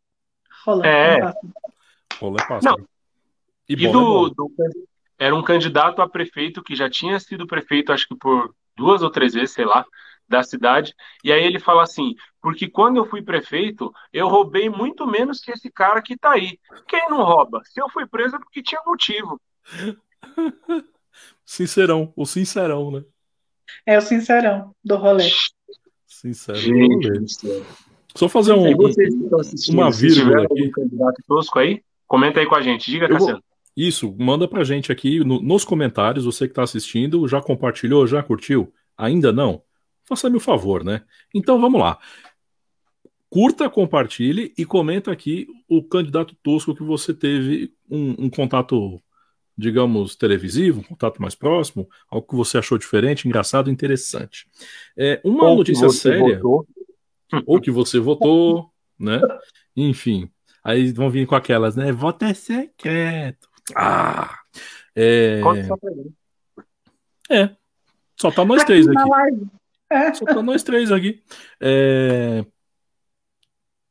[0.65, 1.53] Rola, é, é um pássaro.
[2.21, 2.79] Rola é pássaro.
[2.79, 2.89] Não.
[3.69, 4.53] E, e do, é do,
[5.23, 9.11] era um candidato a prefeito que já tinha sido prefeito, acho que por duas ou
[9.11, 9.87] três vezes, sei lá,
[10.29, 10.93] da cidade.
[11.23, 15.53] E aí ele fala assim: porque quando eu fui prefeito, eu roubei muito menos que
[15.53, 16.59] esse cara que tá aí.
[16.89, 17.63] Quem não rouba?
[17.65, 19.41] Se eu fui preso é porque tinha motivo.
[21.45, 23.05] Sincerão, o sincerão, né?
[23.85, 25.31] É o sincerão do rolê.
[26.07, 27.27] Sincerão rolê.
[28.17, 30.71] Só fazer um, vocês que estão assistindo, uma vírgula aqui.
[30.71, 31.83] candidato tosco aí?
[32.09, 32.91] Comenta aí com a gente.
[32.91, 33.43] Diga, Cassiano.
[33.77, 38.23] Isso, manda pra gente aqui no, nos comentários, você que está assistindo, já compartilhou, já
[38.23, 38.73] curtiu?
[38.97, 39.63] Ainda não?
[40.05, 41.03] Faça-me o favor, né?
[41.35, 41.99] Então vamos lá.
[43.31, 49.01] Curta, compartilhe e comenta aqui o candidato tosco que você teve um, um contato,
[49.57, 54.47] digamos, televisivo, um contato mais próximo, algo que você achou diferente, engraçado, interessante.
[54.95, 56.39] É, uma ou notícia séria.
[56.39, 56.67] Votou.
[57.47, 59.19] Ou que você votou, né?
[59.75, 60.29] Enfim.
[60.63, 61.91] Aí vão vir com aquelas, né?
[61.91, 63.49] Voto é secreto.
[63.75, 64.39] Ah!
[64.95, 65.41] É,
[67.31, 67.57] é
[68.23, 69.01] só tá nós três aqui.
[69.91, 70.15] É.
[70.15, 71.21] Só tá nós três aqui.
[71.61, 72.45] É,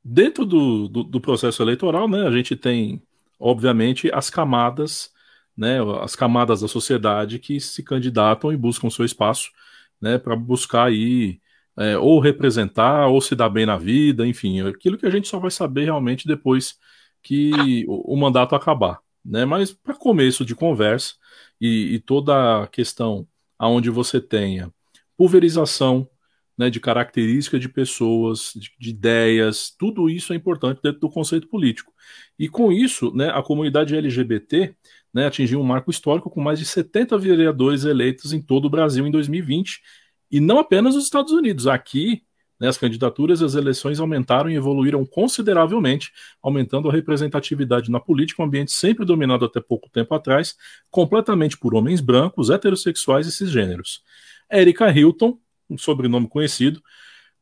[0.03, 3.01] dentro do, do, do, processo eleitoral, né, a gente tem,
[3.39, 5.11] obviamente, as camadas,
[5.55, 9.51] né, as camadas da sociedade que se candidatam e buscam seu espaço,
[9.99, 11.39] né, para buscar aí
[11.77, 15.39] é, ou representar ou se dar bem na vida, enfim, aquilo que a gente só
[15.39, 16.79] vai saber realmente depois
[17.21, 19.45] que o, o mandato acabar, né?
[19.45, 21.15] Mas para começo de conversa
[21.59, 24.73] e, e toda a questão aonde você tenha
[25.15, 26.09] pulverização
[26.57, 31.47] né, de características de pessoas, de, de, ideias, tudo isso é importante dentro do conceito
[31.47, 31.91] político.
[32.37, 34.75] E com isso, né, a comunidade LGBT
[35.13, 39.05] né, atingiu um marco histórico com mais de 70 vereadores eleitos em todo o Brasil
[39.07, 39.81] em 2020,
[40.29, 41.67] e não apenas nos Estados Unidos.
[41.67, 42.23] Aqui,
[42.61, 46.11] né, as candidaturas e as eleições aumentaram e evoluíram consideravelmente,
[46.43, 50.55] aumentando a representatividade na política, um ambiente sempre dominado até pouco tempo atrás,
[50.91, 54.03] completamente por homens brancos, heterossexuais e cisgêneros.
[54.51, 56.79] Erika Hilton, um sobrenome conhecido,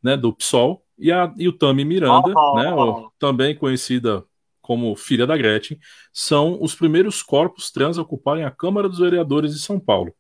[0.02, 3.12] né, do PSOL, e, a, e o Tami Miranda, oh, né, oh.
[3.20, 4.24] também conhecida
[4.62, 5.78] como filha da Gretchen,
[6.14, 10.14] são os primeiros corpos trans a ocuparem a Câmara dos Vereadores de São Paulo.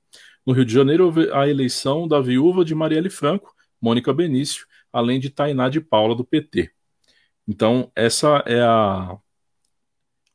[0.45, 5.19] No Rio de Janeiro, houve a eleição da viúva de Marielle Franco, Mônica Benício, além
[5.19, 6.71] de Tainá de Paula, do PT.
[7.47, 9.17] Então, essa é a,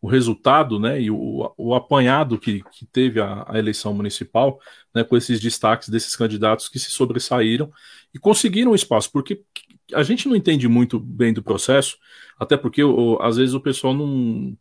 [0.04, 4.60] o resultado né, e o, o apanhado que, que teve a, a, eleição municipal,
[4.94, 7.72] né, com esses destaques desses candidatos que se sobressaíram
[8.12, 9.42] e conseguiram espaço, porque
[9.94, 11.96] a gente não entende muito bem do processo,
[12.38, 14.56] até porque o, às vezes o pessoal não.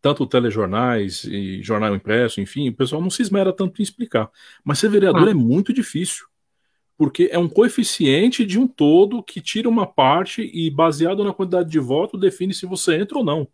[0.00, 4.30] Tanto telejornais e jornal impresso, enfim, o pessoal não se esmera tanto em explicar.
[4.62, 5.30] Mas ser vereador ah.
[5.30, 6.26] é muito difícil
[6.96, 11.68] porque é um coeficiente de um todo que tira uma parte e, baseado na quantidade
[11.70, 13.48] de voto, define se você entra ou não.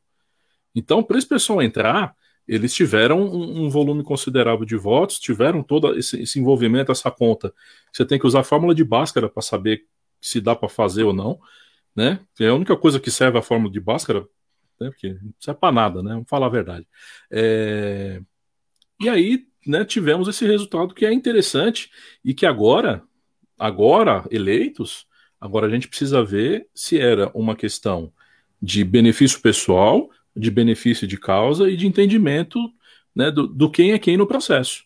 [0.74, 2.14] Então, para esse pessoal entrar,
[2.46, 7.54] eles tiveram um, um, volume considerável de votos, tiveram todo esse, esse, envolvimento, essa conta.
[7.92, 9.84] Você tem que usar a fórmula de Bhaskara para saber
[10.20, 11.40] se dá para fazer ou não,
[11.94, 12.20] né?
[12.38, 14.26] É a única coisa que serve a fórmula de Bhaskara,
[14.80, 14.90] né?
[14.90, 16.10] Porque não serve para nada, né?
[16.12, 16.86] Vamos falar a verdade.
[17.30, 18.20] É...
[19.00, 21.90] E aí, né, tivemos esse resultado que é interessante
[22.24, 23.02] e que agora,
[23.60, 25.06] agora eleitos,
[25.40, 28.12] agora a gente precisa ver se era uma questão
[28.60, 32.58] de benefício pessoal de benefício de causa e de entendimento
[33.14, 34.84] né, do, do quem é quem no processo.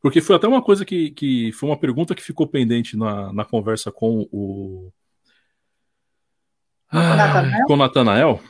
[0.00, 3.44] Porque foi até uma coisa que, que foi uma pergunta que ficou pendente na, na
[3.44, 4.90] conversa com o.
[6.90, 8.42] Ah, com o Natanael,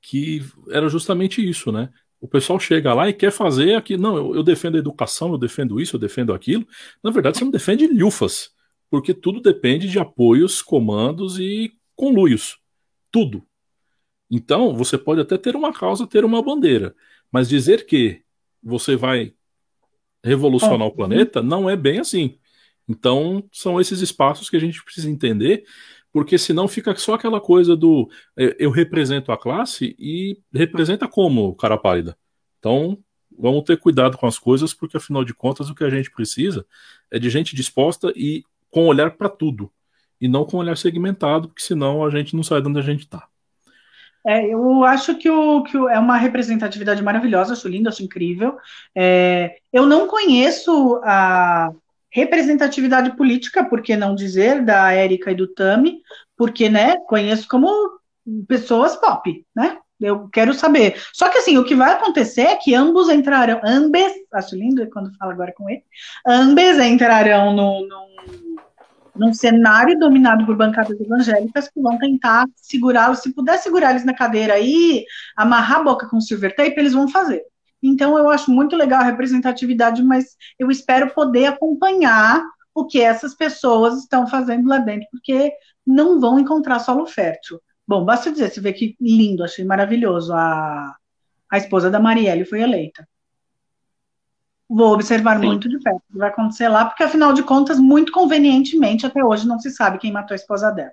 [0.00, 1.90] que era justamente isso, né?
[2.20, 5.38] O pessoal chega lá e quer fazer aqui, não, eu, eu, defendo a educação, eu
[5.38, 6.66] defendo isso, eu defendo aquilo.
[7.00, 8.50] Na verdade, você não defende lufas,
[8.90, 12.58] porque tudo depende de apoios, comandos e conluios.
[13.10, 13.44] Tudo.
[14.30, 16.94] Então, você pode até ter uma causa, ter uma bandeira,
[17.32, 18.22] mas dizer que
[18.62, 19.32] você vai
[20.22, 22.38] revolucionar o planeta não é bem assim.
[22.88, 25.64] Então, são esses espaços que a gente precisa entender,
[26.12, 31.54] porque senão fica só aquela coisa do é, eu represento a classe e representa como,
[31.54, 32.16] cara pálida.
[32.58, 32.98] Então,
[33.38, 36.66] vamos ter cuidado com as coisas, porque afinal de contas o que a gente precisa
[37.10, 39.70] é de gente disposta e com olhar para tudo,
[40.20, 43.00] e não com olhar segmentado, porque senão a gente não sai de onde a gente
[43.00, 43.26] está.
[44.26, 48.56] É, eu acho que, o, que o, é uma representatividade maravilhosa, acho lindo, acho incrível.
[48.94, 51.70] É, eu não conheço a
[52.10, 56.02] representatividade política, por que não dizer, da Érica e do Tami,
[56.36, 57.68] porque, né, conheço como
[58.46, 59.78] pessoas pop, né?
[60.00, 60.96] Eu quero saber.
[61.12, 65.12] Só que assim, o que vai acontecer é que ambos entrarão, ambes, acho lindo quando
[65.16, 65.82] falo agora com ele,
[66.26, 68.08] ambes entrarão no, no
[69.18, 74.14] num cenário dominado por bancadas evangélicas que vão tentar segurá-los, se puder segurar eles na
[74.14, 75.04] cadeira e
[75.36, 77.42] amarrar a boca com silver tape, eles vão fazer.
[77.82, 82.42] Então, eu acho muito legal a representatividade, mas eu espero poder acompanhar
[82.74, 85.52] o que essas pessoas estão fazendo lá dentro, porque
[85.86, 87.60] não vão encontrar solo fértil.
[87.86, 90.32] Bom, basta dizer, você vê que lindo, achei maravilhoso.
[90.32, 90.94] A,
[91.50, 93.08] a esposa da Marielle foi eleita.
[94.68, 95.46] Vou observar Sim.
[95.46, 99.24] muito de perto o que vai acontecer lá, porque afinal de contas, muito convenientemente, até
[99.24, 100.92] hoje não se sabe quem matou a esposa dela.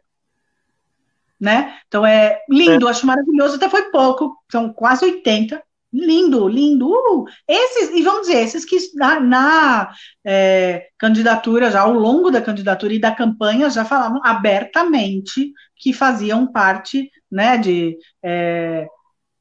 [1.40, 1.78] Né?
[1.88, 2.92] Então é lindo, é.
[2.92, 5.62] acho maravilhoso, até foi pouco, são quase 80.
[5.92, 6.90] Lindo, lindo.
[6.90, 9.94] Uh, esses, e vamos dizer, esses que na, na
[10.26, 16.48] é, candidatura, já ao longo da candidatura e da campanha, já falavam abertamente que faziam
[16.48, 18.88] parte né, de, é,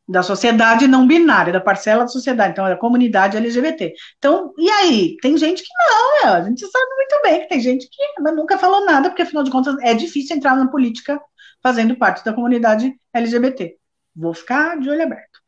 [0.07, 3.95] da sociedade não binária, da parcela da sociedade, então, da comunidade LGBT.
[4.19, 5.17] Então, e aí?
[5.23, 8.59] Tem gente que não, é, a gente sabe muito bem que tem gente que nunca
[8.59, 11.21] falou nada, porque afinal de contas é difícil entrar na política
[11.62, 13.77] fazendo parte da comunidade LGBT.
[14.14, 15.43] Vou ficar de olho aberto.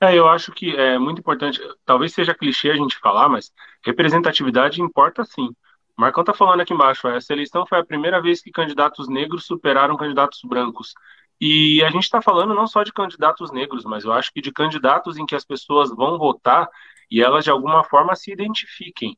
[0.00, 3.52] É, eu acho que é muito importante, talvez seja clichê a gente falar, mas
[3.84, 5.48] representatividade importa sim.
[5.96, 9.96] Marcão está falando aqui embaixo, essa eleição foi a primeira vez que candidatos negros superaram
[9.96, 10.92] candidatos brancos.
[11.40, 14.50] E a gente está falando não só de candidatos negros, mas eu acho que de
[14.50, 16.68] candidatos em que as pessoas vão votar
[17.10, 19.16] e elas de alguma forma se identifiquem.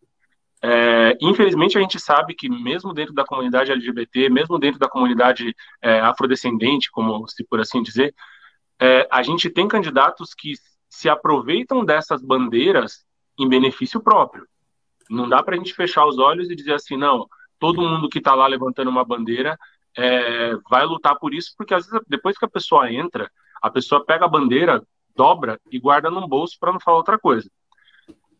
[0.61, 5.55] É, infelizmente a gente sabe que mesmo dentro da comunidade LGBT, mesmo dentro da comunidade
[5.81, 8.13] é, afrodescendente, como se por assim dizer,
[8.81, 10.55] é, a gente tem candidatos que
[10.89, 13.05] se aproveitam dessas bandeiras
[13.39, 14.47] em benefício próprio.
[15.09, 17.27] Não dá para a gente fechar os olhos e dizer assim, não,
[17.59, 19.57] todo mundo que está lá levantando uma bandeira
[19.97, 24.05] é, vai lutar por isso, porque às vezes depois que a pessoa entra, a pessoa
[24.05, 24.83] pega a bandeira,
[25.17, 27.51] dobra e guarda num bolso para não falar outra coisa.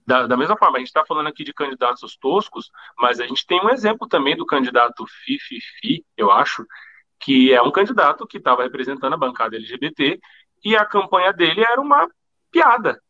[0.07, 3.45] Da, da mesma forma, a gente está falando aqui de candidatos toscos, mas a gente
[3.47, 6.65] tem um exemplo também do candidato Fififi, eu acho,
[7.21, 10.19] que é um candidato que estava representando a bancada LGBT
[10.65, 12.09] e a campanha dele era uma
[12.51, 13.01] piada.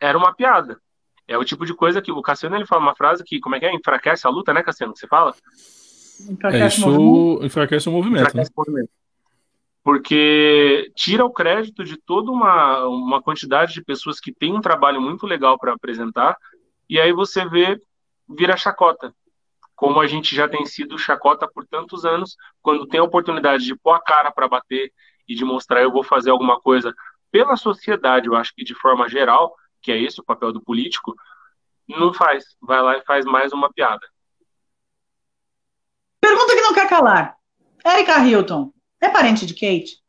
[0.00, 0.80] Era uma piada.
[1.28, 3.60] É o tipo de coisa que o Cassiano ele fala uma frase que, como é
[3.60, 3.72] que é?
[3.72, 4.92] Enfraquece a luta, né, Cassiano?
[4.92, 5.34] Que você fala?
[6.30, 8.22] Enfraquece, é, isso enfraquece o movimento.
[8.22, 8.54] Enfraquece né?
[8.56, 8.90] o movimento.
[9.84, 15.00] Porque tira o crédito de toda uma, uma quantidade de pessoas que tem um trabalho
[15.00, 16.36] muito legal para apresentar,
[16.88, 17.80] e aí você vê,
[18.28, 19.12] vira chacota.
[19.74, 23.74] Como a gente já tem sido chacota por tantos anos, quando tem a oportunidade de
[23.74, 24.92] pôr a cara para bater
[25.26, 26.94] e de mostrar eu vou fazer alguma coisa
[27.32, 31.16] pela sociedade, eu acho que de forma geral, que é esse o papel do político,
[31.88, 32.44] não faz.
[32.60, 34.06] Vai lá e faz mais uma piada.
[36.22, 37.36] Pergunta que não quer calar.
[37.84, 40.00] Erika Hilton, é parente de Kate?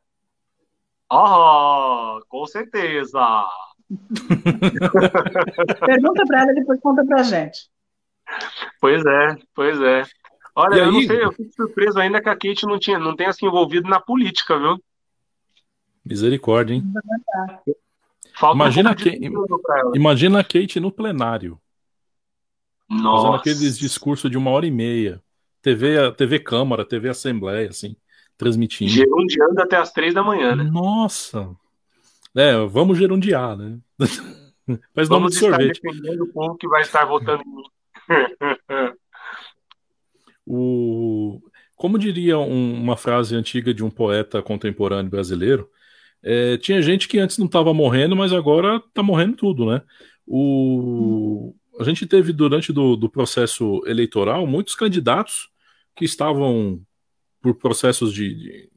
[1.12, 3.20] Ah, com certeza.
[5.86, 7.68] Pergunta para ela e depois conta pra gente.
[8.80, 10.04] Pois é, pois é.
[10.56, 13.34] Olha, eu não sei, eu fico surpreso ainda que a Kate não, tinha, não tenha
[13.34, 14.78] se envolvido na política, viu?
[16.06, 16.84] Misericórdia, hein?
[18.38, 19.20] Falta imagina, um que,
[19.96, 21.60] imagina a Kate no plenário.
[22.88, 23.24] Nossa.
[23.24, 25.20] Fazendo aqueles discursos de uma hora e meia.
[25.64, 27.96] TV, TV Câmara, TV Assembleia, assim,
[28.38, 28.92] transmitindo.
[28.92, 30.66] Gerundiando até as três da manhã, né?
[30.66, 31.50] Nossa!
[32.36, 33.80] É, vamos gerundiar, né?
[34.94, 35.82] Mas vamos de sorvete.
[35.82, 37.64] defendendo o povo que vai estar votando em mim.
[40.46, 41.42] o...
[41.78, 45.70] Como diria um, uma frase antiga de um poeta contemporâneo brasileiro,
[46.22, 49.82] é, tinha gente que antes não estava morrendo, mas agora está morrendo tudo, né?
[50.28, 51.56] O...
[51.80, 55.53] A gente teve durante do, do processo eleitoral muitos candidatos
[55.96, 56.82] que estavam
[57.42, 58.70] por processos de, de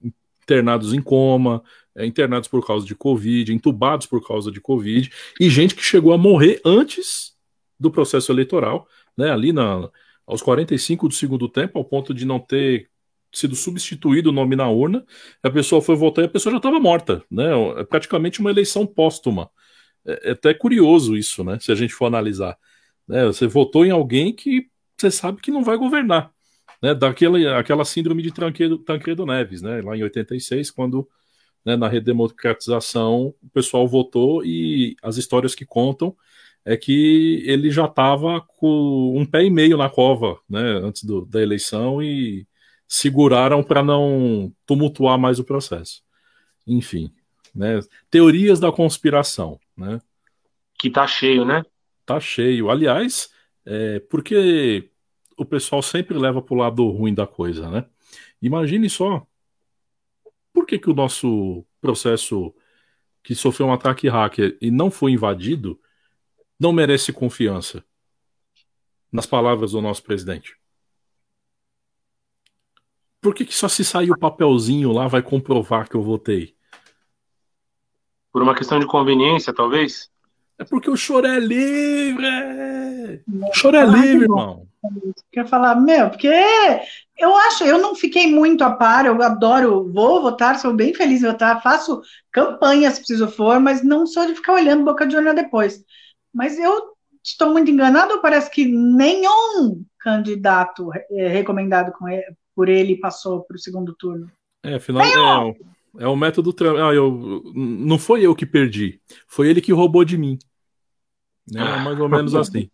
[0.43, 1.63] internados em coma,
[1.95, 6.13] é, internados por causa de Covid, entubados por causa de Covid, e gente que chegou
[6.13, 7.35] a morrer antes
[7.79, 9.91] do processo eleitoral, né, ali na,
[10.27, 12.89] aos 45 do segundo tempo, ao ponto de não ter
[13.33, 15.05] sido substituído o nome na urna,
[15.43, 17.51] a pessoa foi votar e a pessoa já estava morta, né?
[17.79, 19.51] É praticamente uma eleição póstuma.
[20.07, 21.59] É, é, até curioso isso, né?
[21.61, 22.57] Se a gente for analisar.
[23.07, 23.27] Né?
[23.27, 26.33] Você votou em alguém que você sabe que não vai governar
[26.87, 31.09] né, daquela aquela síndrome de Tancredo, Tancredo Neves, né, lá em 86, quando
[31.65, 36.15] né, na redemocratização o pessoal votou e as histórias que contam
[36.65, 41.27] é que ele já estava com um pé e meio na cova né, antes do,
[41.27, 42.47] da eleição e
[42.87, 46.03] seguraram para não tumultuar mais o processo.
[46.65, 47.11] Enfim,
[47.53, 49.59] né, teorias da conspiração.
[49.77, 50.01] Né?
[50.79, 51.65] Que tá cheio, né?
[52.05, 52.71] Tá cheio.
[52.71, 53.29] Aliás,
[53.65, 54.89] é, porque
[55.37, 57.87] o pessoal sempre leva para o lado ruim da coisa, né?
[58.41, 59.27] Imagine só
[60.53, 62.55] por que, que o nosso processo
[63.23, 65.79] que sofreu um ataque hacker e não foi invadido
[66.59, 67.85] não merece confiança
[69.13, 70.57] nas palavras do nosso presidente?
[73.21, 76.57] Por que, que só se sair o papelzinho lá vai comprovar que eu votei?
[78.33, 80.11] Por uma questão de conveniência, talvez?
[80.59, 82.27] É porque o choro é livre!
[83.27, 84.67] O choro é livre, irmão.
[85.33, 86.31] Quer falar, meu, porque
[87.19, 91.23] eu acho, eu não fiquei muito a par, eu adoro, vou votar, sou bem feliz
[91.23, 95.17] em votar, faço campanha se preciso for, mas não sou de ficar olhando boca de
[95.17, 95.83] olho depois.
[96.33, 102.25] Mas eu estou muito enganado ou parece que nenhum candidato é, recomendado ele,
[102.55, 104.31] por ele passou para o segundo turno?
[104.63, 105.03] É, afinal,
[105.99, 106.77] é, é, o método Trump.
[106.77, 110.39] Ah, eu, não foi eu que perdi, foi ele que roubou de mim.
[111.51, 111.61] Né?
[111.61, 111.79] Ah.
[111.79, 112.71] Mais ou menos assim.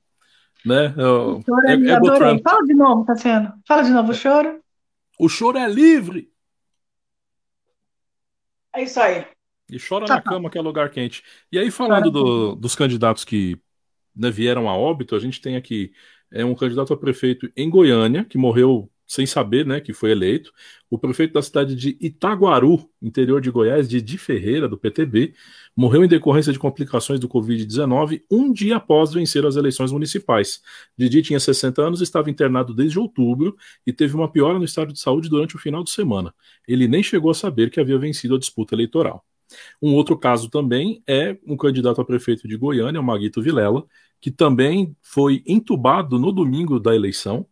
[0.64, 0.94] Né?
[0.96, 2.42] Eu, é, é, é Trump.
[2.42, 3.52] Fala de novo, tá sendo.
[3.66, 4.60] Fala de novo o choro.
[5.18, 6.30] O choro é livre.
[8.74, 9.26] É isso aí.
[9.70, 11.22] E chora tá, na cama, que é lugar quente.
[11.50, 13.58] E aí, falando do, dos candidatos que
[14.14, 15.92] né, vieram a óbito, a gente tem aqui
[16.32, 20.50] é um candidato a prefeito em Goiânia, que morreu sem saber né, que foi eleito.
[20.88, 25.34] O prefeito da cidade de Itaguaru, interior de Goiás, Didi Ferreira, do PTB,
[25.76, 30.60] morreu em decorrência de complicações do Covid-19 um dia após vencer as eleições municipais.
[30.96, 33.56] Didi tinha 60 anos, estava internado desde outubro
[33.86, 36.34] e teve uma piora no estado de saúde durante o final de semana.
[36.66, 39.24] Ele nem chegou a saber que havia vencido a disputa eleitoral.
[39.80, 43.84] Um outro caso também é um candidato a prefeito de Goiânia, o Maguito Vilela,
[44.20, 47.46] que também foi entubado no domingo da eleição.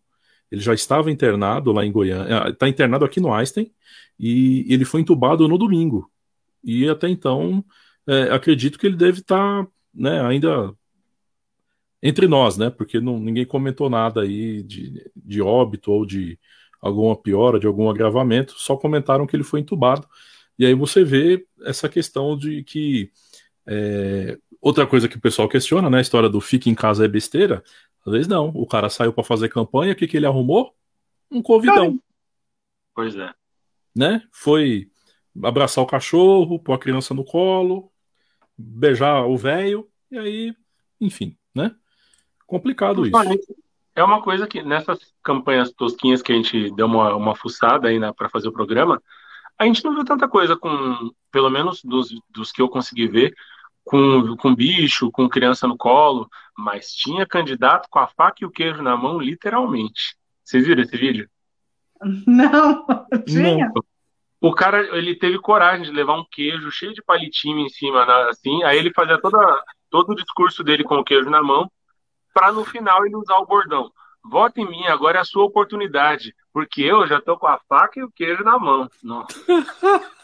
[0.51, 3.71] Ele já estava internado lá em Goiânia, está internado aqui no Einstein,
[4.19, 6.11] e ele foi entubado no domingo.
[6.63, 7.65] E até então,
[8.11, 10.75] é, acredito que ele deve estar tá, né, ainda
[12.03, 12.69] entre nós, né?
[12.69, 16.37] Porque não, ninguém comentou nada aí de, de óbito ou de
[16.81, 20.09] alguma piora, de algum agravamento, só comentaram que ele foi entubado.
[20.59, 23.13] E aí você vê essa questão de que.
[23.65, 25.99] É, outra coisa que o pessoal questiona, né?
[25.99, 27.63] A história do fique em casa é besteira.
[28.05, 28.49] Às vezes não.
[28.49, 30.75] O cara saiu para fazer campanha, o que, que ele arrumou?
[31.31, 32.01] Um convidão.
[32.93, 33.33] Pois é.
[33.95, 34.23] Né?
[34.33, 34.91] Foi
[35.45, 37.90] abraçar o cachorro, pôr a criança no colo,
[38.61, 40.55] beijar o velho, e aí,
[41.01, 41.75] enfim, né?
[42.47, 43.17] Complicado isso.
[43.95, 47.99] É uma coisa que nessas campanhas tosquinhas que a gente deu uma, uma fuçada aí
[47.99, 49.03] né, para fazer o programa,
[49.59, 53.35] a gente não viu tanta coisa com, pelo menos dos, dos que eu consegui ver,
[53.85, 58.51] com, com bicho, com criança no colo, mas tinha candidato com a faca e o
[58.51, 60.17] queijo na mão, literalmente.
[60.45, 61.29] Vocês viram esse vídeo?
[62.27, 62.87] Não,
[63.27, 63.67] tinha.
[63.67, 63.85] Não.
[64.41, 68.63] O cara, ele teve coragem de levar um queijo cheio de palitinho em cima, assim,
[68.65, 69.39] aí ele fazia toda,
[69.91, 71.71] todo o discurso dele com o queijo na mão,
[72.33, 73.91] para no final ele usar o bordão.
[74.25, 78.01] Vota em mim, agora é a sua oportunidade, porque eu já tô com a faca
[78.01, 78.89] e o queijo na mão.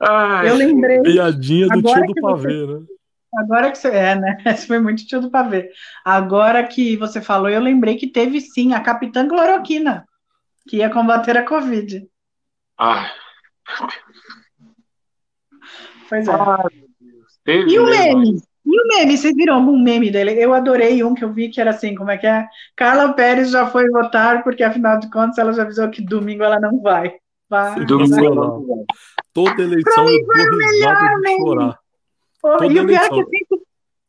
[0.00, 1.02] Ai, eu lembrei.
[1.02, 2.72] Piadinha do tio do pavê, você...
[2.72, 2.86] né?
[3.36, 3.88] Agora que você.
[3.88, 4.38] É, né?
[4.46, 5.70] Esse foi muito tio do pavê.
[6.04, 10.06] Agora que você falou, eu lembrei que teve sim a Capitã Cloroquina,
[10.68, 12.08] que ia combater a Covid.
[12.80, 13.10] Ai.
[16.08, 16.32] Pois é.
[16.32, 18.42] Ai, e o meme?
[18.64, 20.32] E o meme, vocês viram algum meme dele?
[20.42, 22.46] Eu adorei um que eu vi que era assim, como é que é?
[22.74, 26.58] Carla Pérez já foi votar, porque afinal de contas ela já avisou que domingo ela
[26.58, 27.12] não vai.
[27.50, 28.84] vai domingo ela não vai.
[29.34, 31.78] Toda eleição eu dou risada de chorar.
[32.40, 33.46] Toda e o pior é que eu, que,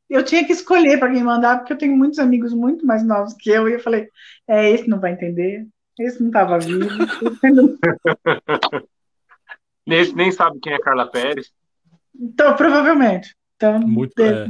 [0.09, 3.33] eu tinha que escolher para quem mandar, porque eu tenho muitos amigos muito mais novos
[3.33, 4.07] que eu, e eu falei,
[4.47, 5.67] é, esse não vai entender,
[5.99, 6.87] esse não estava vivo.
[9.87, 11.51] esse nem sabe quem é Carla Pérez.
[12.15, 13.35] Então, provavelmente.
[13.55, 14.47] Então, Muito, é.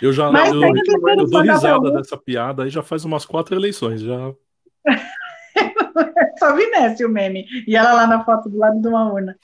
[0.00, 0.74] Eu já Mas eu, eu,
[1.18, 4.00] eu dou risada dessa piada aí já faz umas quatro eleições.
[4.00, 4.32] Já.
[6.38, 7.46] Só vi nesse o meme.
[7.66, 9.38] E ela lá na foto do lado de uma urna.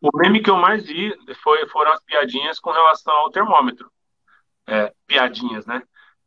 [0.00, 3.90] O meme que eu mais vi foi, foram as piadinhas com relação ao termômetro.
[4.66, 5.82] É, piadinhas, né?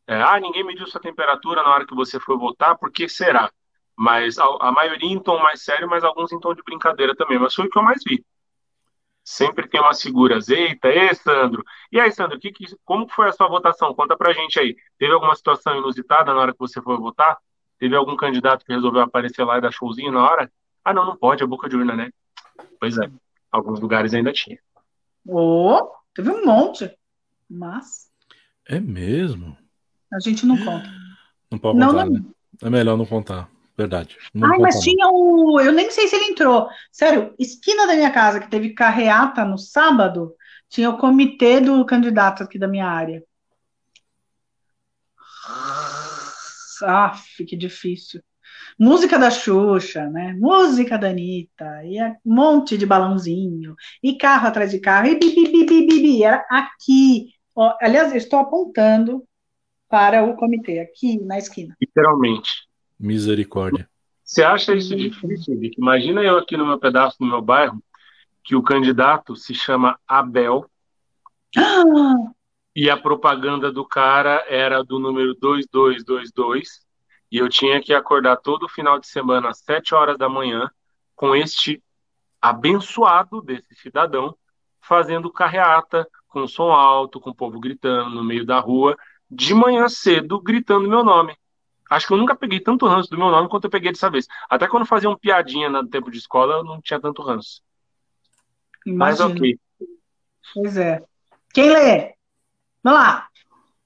[0.10, 3.51] É, ah, ninguém mediu sua temperatura na hora que você foi votar, por que será?
[3.95, 7.38] Mas a, a maioria em tom mais sério, mas alguns em tom de brincadeira também.
[7.38, 8.26] Mas foi o que eu mais vi
[9.30, 10.49] sempre tem umas figuras.
[10.49, 11.64] Eita, e Sandro?
[11.91, 13.93] E aí, Sandro, que, que, como foi a sua votação?
[13.93, 14.76] Conta pra gente aí.
[14.97, 17.38] Teve alguma situação inusitada na hora que você foi votar?
[17.78, 20.51] Teve algum candidato que resolveu aparecer lá e dar showzinho na hora?
[20.84, 22.12] Ah, não, não pode, é boca de urna, né?
[22.80, 23.10] Pois é,
[23.51, 24.57] alguns lugares ainda tinha.
[25.28, 26.91] Oh, teve um monte,
[27.47, 28.10] mas...
[28.68, 29.55] É mesmo?
[30.12, 30.89] A gente não conta.
[31.51, 32.14] Não pode contar, não.
[32.14, 32.22] Né?
[32.62, 33.49] É melhor não contar.
[33.78, 34.18] Verdade.
[34.34, 35.57] Não Ai, mas tinha o.
[35.62, 36.68] Eu nem sei se ele entrou.
[36.91, 40.36] Sério, esquina da minha casa, que teve carreata no sábado,
[40.68, 43.24] tinha o comitê do candidato aqui da minha área.
[46.84, 48.22] Aff, que difícil.
[48.78, 50.34] Música da Xuxa, né?
[50.38, 55.51] Música da Anitta, e um monte de balãozinho, e carro atrás de carro, e bibi,
[55.51, 57.34] bibi, bibi, era aqui.
[57.55, 59.26] Ó, aliás, eu estou apontando
[59.90, 61.76] para o comitê, aqui na esquina.
[61.82, 62.68] Literalmente.
[63.00, 63.90] Misericórdia.
[64.24, 65.76] Você acha isso difícil, Vic?
[65.80, 67.82] Imagina eu aqui no meu pedaço, no meu bairro,
[68.44, 70.70] que o candidato se chama Abel.
[71.58, 72.32] Ah!
[72.76, 76.86] E a propaganda do cara era do número 2222.
[77.32, 80.70] E eu tinha que acordar todo final de semana às 7 horas da manhã
[81.16, 81.84] com este
[82.40, 84.36] abençoado desse cidadão
[84.80, 88.96] fazendo carreata, com som alto, com o povo gritando no meio da rua,
[89.30, 91.36] de manhã cedo, gritando meu nome.
[91.90, 94.28] Acho que eu nunca peguei tanto ranço do meu nome quanto eu peguei dessa vez.
[94.50, 97.62] Até quando faziam piadinha no tempo de escola, eu não tinha tanto ranço.
[98.86, 99.28] Imagina.
[99.28, 99.60] Mas ok.
[100.54, 101.04] Pois é.
[101.54, 102.14] Quem lê?
[102.84, 103.28] Vamos lá.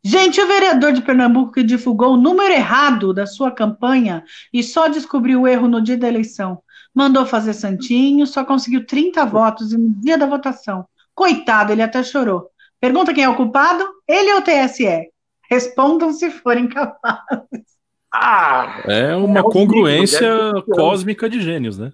[0.03, 4.89] Gente, o vereador de Pernambuco que divulgou o número errado da sua campanha e só
[4.89, 6.61] descobriu o erro no dia da eleição.
[6.93, 10.85] Mandou fazer santinho, só conseguiu 30 votos no dia da votação.
[11.15, 12.49] Coitado, ele até chorou.
[12.81, 13.87] Pergunta quem é o culpado?
[14.05, 15.12] Ele ou o TSE?
[15.53, 17.77] Respondam se forem capazes.
[18.11, 20.27] Ah, é uma é congruência
[20.73, 21.93] cósmica de gênios, né?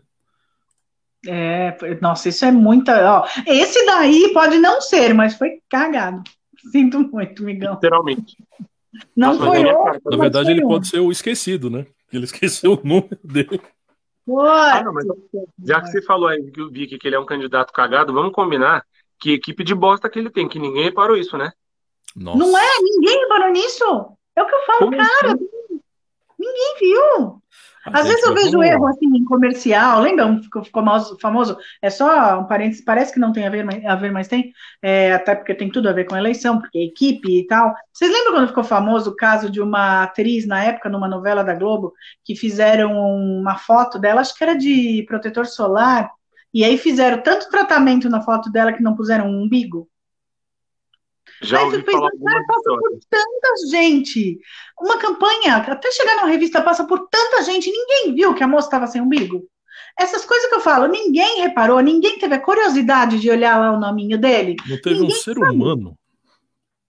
[1.27, 3.19] É, nossa, isso é muita.
[3.19, 6.23] Ó, esse daí pode não ser, mas foi cagado.
[6.71, 7.73] Sinto muito, migão.
[7.73, 8.37] Literalmente.
[9.13, 11.85] Não Nossa, foi Na verdade, ele pode ser o esquecido, né?
[12.13, 13.61] Ele esqueceu o número dele.
[14.29, 15.05] Ah, não, mas
[15.65, 18.31] já que você falou aí, que o Vicky, que ele é um candidato cagado, vamos
[18.31, 18.85] combinar
[19.19, 21.51] que equipe de bosta que ele tem, que ninguém reparou isso, né?
[22.15, 22.37] Nossa.
[22.37, 22.79] Não é?
[22.81, 23.83] Ninguém reparou nisso?
[24.35, 25.33] É o que eu falo, Como cara.
[25.33, 25.49] Assim?
[26.37, 27.41] Ninguém viu.
[27.85, 30.41] Às vezes eu vejo erro assim em comercial, lembra?
[30.41, 30.83] Ficou, ficou
[31.19, 34.51] famoso, é só um parênteses, parece que não tem a ver, a ver mas tem,
[34.81, 37.73] é, até porque tem tudo a ver com eleição, porque é equipe e tal.
[37.93, 41.55] Vocês lembram quando ficou famoso o caso de uma atriz, na época, numa novela da
[41.55, 41.93] Globo,
[42.23, 46.09] que fizeram uma foto dela, acho que era de protetor solar,
[46.53, 49.88] e aí fizeram tanto tratamento na foto dela que não puseram um umbigo?
[51.41, 54.39] Já Aí pensando, cara, passa por tanta gente.
[54.79, 58.67] Uma campanha, até chegar numa revista, passa por tanta gente, ninguém viu que a moça
[58.67, 59.47] estava sem umbigo.
[59.97, 63.79] Essas coisas que eu falo, ninguém reparou, ninguém teve a curiosidade de olhar lá o
[63.79, 64.55] nominho dele.
[64.67, 65.55] Não teve ninguém um ser sabe.
[65.55, 65.97] humano.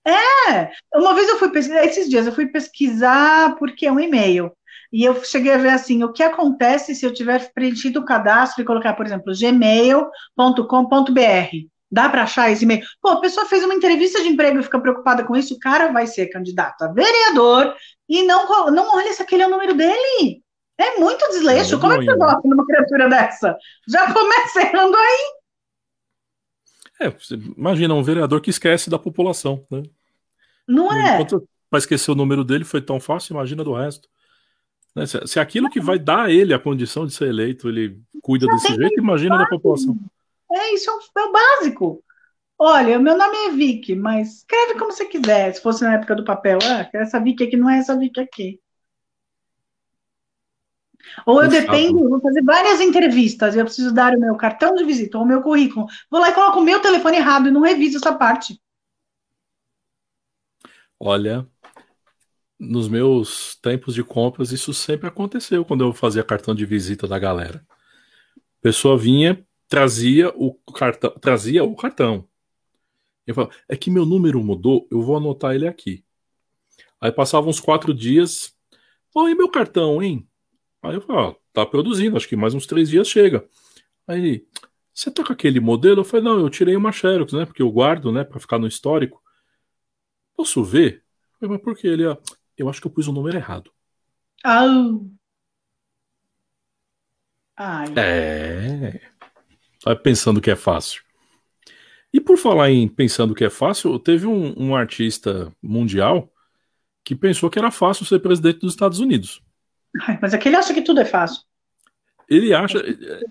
[0.07, 4.51] É, uma vez eu fui pesquisar, esses dias eu fui pesquisar porque é um e-mail.
[4.93, 8.63] E eu cheguei a ver assim, o que acontece se eu tiver preenchido o cadastro
[8.63, 10.11] e colocar, por exemplo, gmail.com.br.
[11.91, 12.83] Dá para achar esse e-mail?
[13.01, 15.91] Pô, a pessoa fez uma entrevista de emprego e fica preocupada com isso, o cara
[15.91, 17.75] vai ser candidato a vereador
[18.09, 20.43] e não, não olha se aquele é o número dele.
[20.79, 21.75] É muito desleixo.
[21.75, 23.57] É Como é que você gosta numa criatura dessa?
[23.87, 25.41] Já começa errando aí.
[27.03, 27.17] É,
[27.57, 29.83] imagina um vereador que esquece da população, né?
[30.67, 31.25] Não é?
[31.69, 34.09] Para esquecer o número dele foi tão fácil, imagina do resto.
[34.95, 35.07] Né?
[35.07, 38.47] Se, se aquilo que vai dar a ele a condição de ser eleito, ele cuida
[38.47, 39.99] desse jeito, imagina da população.
[40.53, 42.05] É, isso é, é o básico.
[42.59, 45.55] Olha, meu nome é Vicky, mas escreve como você quiser.
[45.55, 48.61] Se fosse na época do papel, ah, essa Vicky aqui não é essa Vicky aqui.
[51.27, 55.19] Ou eu dependo, vou fazer várias entrevistas, eu preciso dar o meu cartão de visita
[55.19, 55.87] ou o meu currículo.
[56.11, 58.61] Vou lá e coloco o meu telefone errado e não reviso essa parte.
[60.99, 61.47] Olha,
[62.59, 67.19] nos meus tempos de compras, isso sempre aconteceu quando eu fazia cartão de visita da
[67.19, 67.65] galera.
[68.37, 72.29] A pessoa vinha, trazia o cartão, trazia o cartão.
[73.25, 76.05] Eu falava, é que meu número mudou, eu vou anotar ele aqui.
[77.01, 78.53] Aí passavam uns quatro dias,
[79.13, 80.29] pô, e meu cartão, hein?
[80.83, 83.49] Aí eu falava, ah, tá produzindo, acho que mais uns três dias chega.
[84.09, 84.45] Aí
[84.93, 86.01] você tá com aquele modelo?
[86.01, 87.47] Eu falei, não, eu tirei uma Xerox, né?
[87.47, 89.23] Porque eu guardo, né, para ficar no histórico.
[90.37, 91.05] Posso ver?
[91.35, 92.03] Eu falei, mas por que ele,
[92.57, 93.71] eu acho que eu pus o número errado.
[94.45, 95.09] Oh.
[97.57, 97.87] Ai.
[97.97, 99.10] É.
[99.85, 101.03] Vai pensando que é fácil.
[102.13, 106.33] E por falar em pensando que é fácil, teve um, um, artista mundial
[107.05, 109.43] que pensou que era fácil ser presidente dos Estados Unidos.
[110.21, 111.43] Mas aquele acha que tudo é fácil.
[112.29, 112.79] Ele acha,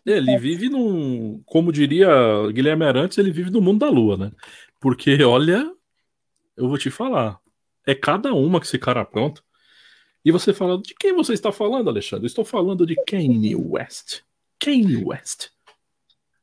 [0.06, 2.10] ele vive num, como diria
[2.52, 4.32] Guilherme Arantes, ele vive no mundo da lua, né?
[4.78, 5.72] Porque olha,
[6.58, 7.40] eu vou te falar,
[7.88, 9.42] é cada uma que esse cara pronto.
[10.24, 12.26] E você fala, de quem você está falando, Alexandre?
[12.26, 14.22] Eu estou falando de Kanye West.
[14.60, 15.48] Kanye West.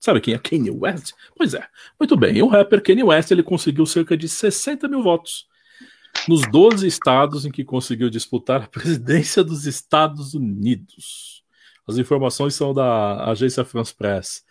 [0.07, 1.15] Sabe quem é Kanye West?
[1.35, 1.67] Pois é.
[1.99, 2.41] Muito bem.
[2.41, 5.49] O rapper Kanye West ele conseguiu cerca de 60 mil votos
[6.29, 11.43] nos 12 estados em que conseguiu disputar a presidência dos Estados Unidos.
[11.89, 14.45] As informações são da agência France Press.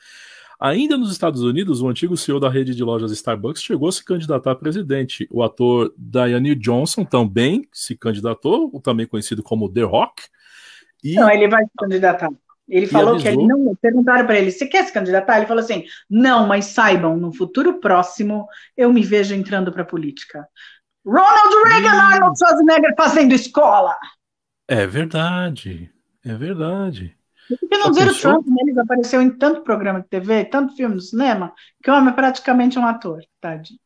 [0.60, 4.04] Ainda nos Estados Unidos, o antigo CEO da rede de lojas Starbucks chegou a se
[4.04, 5.26] candidatar a presidente.
[5.32, 10.24] O ator Diane Johnson também se candidatou, também conhecido como The Rock.
[11.02, 11.16] E...
[11.16, 12.30] Não, ele vai se candidatar.
[12.68, 13.76] Ele falou que ele não.
[13.76, 15.38] Perguntaram para ele: você quer se candidatar?
[15.38, 19.86] Ele falou assim: não, mas saibam, no futuro próximo eu me vejo entrando para a
[19.86, 20.48] política.
[21.06, 22.14] Ronald Reagan, hum.
[22.14, 23.96] Arnold Schwarzenegger fazendo escola.
[24.68, 25.92] É verdade,
[26.26, 27.16] é verdade.
[27.48, 28.48] Por que não ver o Trump?
[28.48, 28.56] Né?
[28.68, 31.54] Ele apareceu em tanto programa de TV, tanto filme no cinema,
[31.84, 33.80] que o homem é praticamente um ator, tadinho.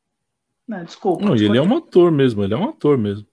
[0.65, 1.25] Não, desculpa.
[1.25, 3.27] Não, ele é um ator mesmo, ele é um ator mesmo.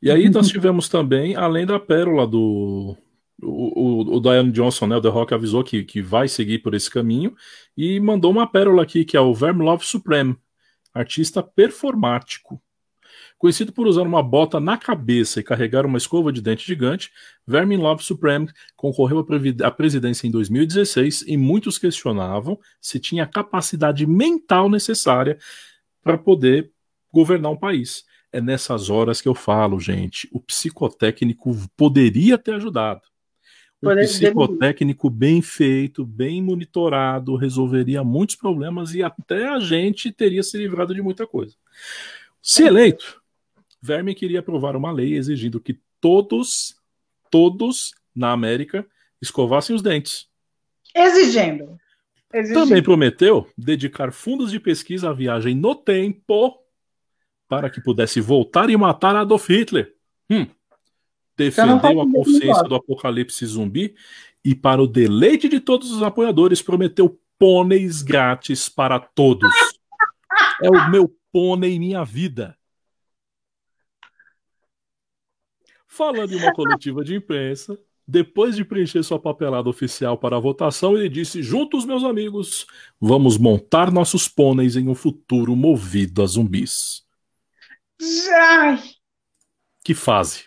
[0.00, 2.96] E aí nós tivemos também, além da pérola do
[3.42, 6.74] o, o, o Diane Johnson, né, o The Rock, avisou que, que vai seguir por
[6.74, 7.34] esse caminho
[7.76, 10.36] e mandou uma pérola aqui, que é o Vermlove Supreme,
[10.94, 12.60] artista performático.
[13.38, 17.12] Conhecido por usar uma bota na cabeça e carregar uma escova de dente gigante,
[17.46, 19.24] Vermin Love Supreme concorreu
[19.62, 25.38] à presidência em 2016 e muitos questionavam se tinha a capacidade mental necessária
[26.02, 26.70] para poder
[27.12, 28.04] governar um país.
[28.32, 33.02] É nessas horas que eu falo, gente, o psicotécnico poderia ter ajudado.
[33.86, 40.56] Um psicotécnico bem feito, bem monitorado, resolveria muitos problemas e até a gente teria se
[40.58, 41.54] livrado de muita coisa.
[42.42, 43.20] Se eleito,
[43.80, 46.76] Verme queria aprovar uma lei exigindo que todos,
[47.30, 48.86] todos na América
[49.20, 50.28] escovassem os dentes.
[50.94, 51.78] Exigindo.
[52.32, 52.60] Exigindo.
[52.60, 56.58] Também prometeu dedicar fundos de pesquisa à viagem no tempo
[57.48, 59.94] para que pudesse voltar e matar Adolf Hitler.
[60.28, 60.46] Hum.
[61.36, 63.94] Defendeu a consciência do apocalipse zumbi
[64.44, 69.50] e, para o deleite de todos os apoiadores, prometeu pôneis grátis para todos.
[70.62, 72.56] é o meu pônei minha vida.
[75.86, 80.96] Falando em uma coletiva de imprensa, depois de preencher sua papelada oficial para a votação,
[80.96, 82.66] ele disse: Juntos, meus amigos,
[83.00, 87.04] vamos montar nossos pôneis em um futuro movido a zumbis.
[88.32, 88.80] Ai.
[89.82, 90.44] Que fase.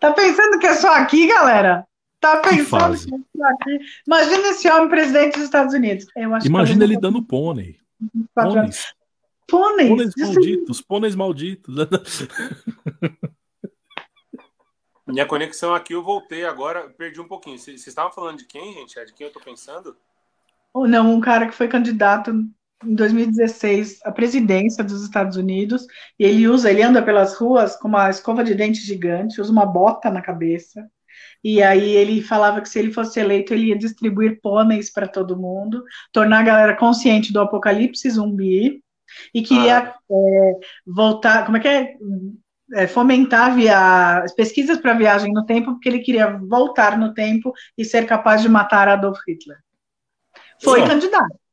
[0.00, 1.86] Tá pensando que é só aqui, galera?
[2.20, 3.78] Tá pensando que, que é só aqui?
[4.06, 6.06] Imagina esse homem presidente dos Estados Unidos.
[6.44, 7.78] Imagina ele dando pônei.
[8.34, 8.94] Pôneis.
[9.46, 9.88] Pôneis.
[9.88, 11.74] Pôneis malditos, pôneis malditos.
[15.06, 17.58] Minha conexão aqui, eu voltei agora, perdi um pouquinho.
[17.58, 18.98] Vocês estavam falando de quem, gente?
[18.98, 19.94] É de quem eu tô pensando?
[20.72, 22.32] Ou não, um cara que foi candidato
[22.84, 25.86] em 2016 à presidência dos Estados Unidos,
[26.18, 29.66] e ele usa, ele anda pelas ruas com uma escova de dente gigante, usa uma
[29.66, 30.86] bota na cabeça,
[31.42, 35.36] e aí ele falava que se ele fosse eleito, ele ia distribuir pôneis para todo
[35.36, 38.82] mundo, tornar a galera consciente do apocalipse zumbi,
[39.32, 39.94] e queria ah.
[40.10, 40.52] é,
[40.86, 41.94] voltar, como é que é?
[42.74, 47.84] é, fomentar via, pesquisas para viagem no tempo, porque ele queria voltar no tempo e
[47.84, 49.58] ser capaz de matar Adolf Hitler.
[50.62, 50.86] Foi Sim.
[50.86, 51.43] candidato.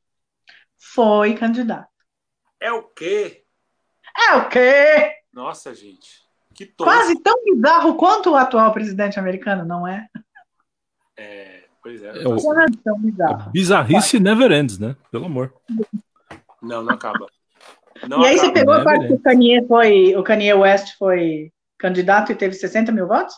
[0.82, 1.88] Foi candidato.
[2.59, 3.43] É o quê?
[4.27, 5.13] É o quê?
[5.32, 6.09] Nossa, gente.
[6.53, 10.07] Que Quase tão bizarro quanto o atual presidente americano, não é?
[11.15, 12.23] É, pois é.
[12.23, 13.43] é, o, é tão bizarro.
[13.43, 14.23] A bizarrice Vai.
[14.23, 14.95] never ends, né?
[15.11, 15.53] Pelo amor.
[16.61, 17.27] Não, não acaba.
[18.07, 21.51] Não e aí você pegou a parte que o Kanye, foi, o Kanye West foi
[21.77, 23.36] candidato e teve 60 mil votos?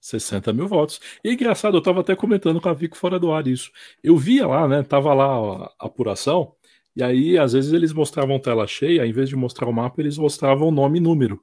[0.00, 1.00] 60 mil votos.
[1.24, 3.70] E é engraçado, eu estava até comentando com a Vico fora do ar isso.
[4.02, 4.82] Eu via lá, né?
[4.82, 6.54] Tava lá a apuração,
[6.96, 10.16] e aí às vezes eles mostravam tela cheia, em vez de mostrar o mapa, eles
[10.16, 11.42] mostravam nome e número,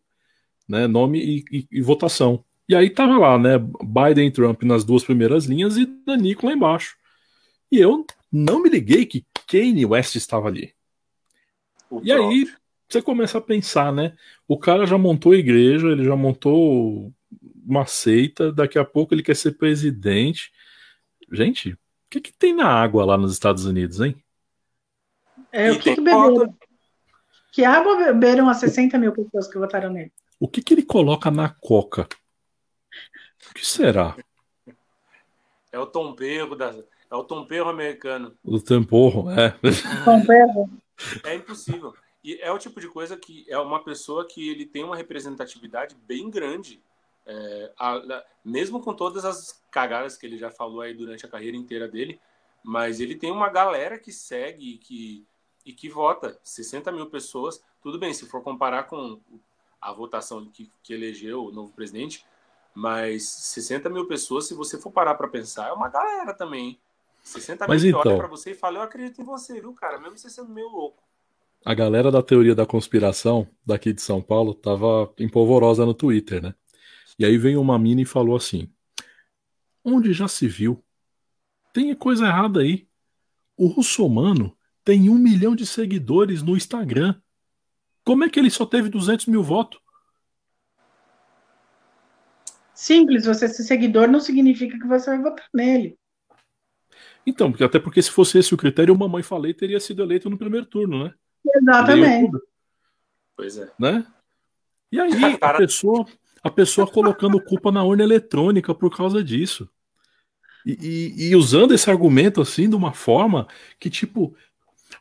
[0.68, 0.88] né?
[0.88, 2.44] Nome e, e, e votação.
[2.68, 3.60] E aí tava lá, né?
[3.60, 6.96] Biden e Trump nas duas primeiras linhas e Danico lá embaixo.
[7.72, 10.74] E eu não me liguei que Kanye West estava ali.
[11.90, 12.30] O e próprio.
[12.30, 12.48] aí
[12.90, 14.16] você começa a pensar, né?
[14.48, 17.14] O cara já montou igreja, ele já montou
[17.66, 20.52] uma seita, daqui a pouco ele quer ser presidente.
[21.32, 21.78] Gente, o
[22.10, 24.16] que, que tem na água lá nos Estados Unidos, hein?
[25.54, 26.58] É, o que, que beberam?
[27.52, 30.12] Que água beberam as 60 mil pessoas que votaram nele?
[30.40, 32.10] O que, que ele coloca na coca?
[33.50, 34.18] O que será?
[35.72, 36.74] É o tomperro da,
[37.14, 38.36] é o tomperro americano.
[38.44, 39.56] O temporro, é.
[40.04, 40.68] Tomperro.
[41.24, 41.94] É impossível.
[42.24, 45.96] E é o tipo de coisa que é uma pessoa que ele tem uma representatividade
[46.08, 46.82] bem grande.
[47.24, 51.30] É, a, a, mesmo com todas as cagadas que ele já falou aí durante a
[51.30, 52.20] carreira inteira dele,
[52.64, 55.24] mas ele tem uma galera que segue e que,
[55.66, 56.40] e que vota.
[56.44, 59.20] 60 mil pessoas, tudo bem, se for comparar com
[59.82, 62.26] a votação que, que elegeu o novo presidente,
[62.74, 66.80] mas 60 mil pessoas, se você for parar para pensar, é uma galera também.
[67.22, 70.00] 60 Mas mil então, olha pra você e fala, eu acredito em você, viu, cara?
[70.00, 71.02] Mesmo você sendo meio louco.
[71.66, 76.54] A galera da teoria da conspiração daqui de São Paulo tava empolvorosa no Twitter, né?
[77.18, 78.70] E aí veio uma mina e falou assim:
[79.84, 80.84] Onde já se viu?
[81.72, 82.88] Tem coisa errada aí.
[83.56, 87.16] O russomano tem um milhão de seguidores no Instagram.
[88.04, 89.80] Como é que ele só teve 200 mil votos?
[92.74, 95.98] Simples, você ser seguidor não significa que você vai votar nele.
[97.26, 100.30] Então, porque, até porque se fosse esse o critério, o Mamãe Falei teria sido eleito
[100.30, 101.14] no primeiro turno, né?
[101.56, 102.38] Exatamente.
[103.36, 103.72] Pois é.
[103.80, 104.06] Né?
[104.92, 105.12] E aí,
[105.42, 106.06] a pessoa,
[106.44, 109.70] a pessoa colocando culpa na urna eletrônica por causa disso.
[110.66, 113.48] E, e, e, usando esse argumento assim de uma forma
[113.80, 114.36] que, tipo,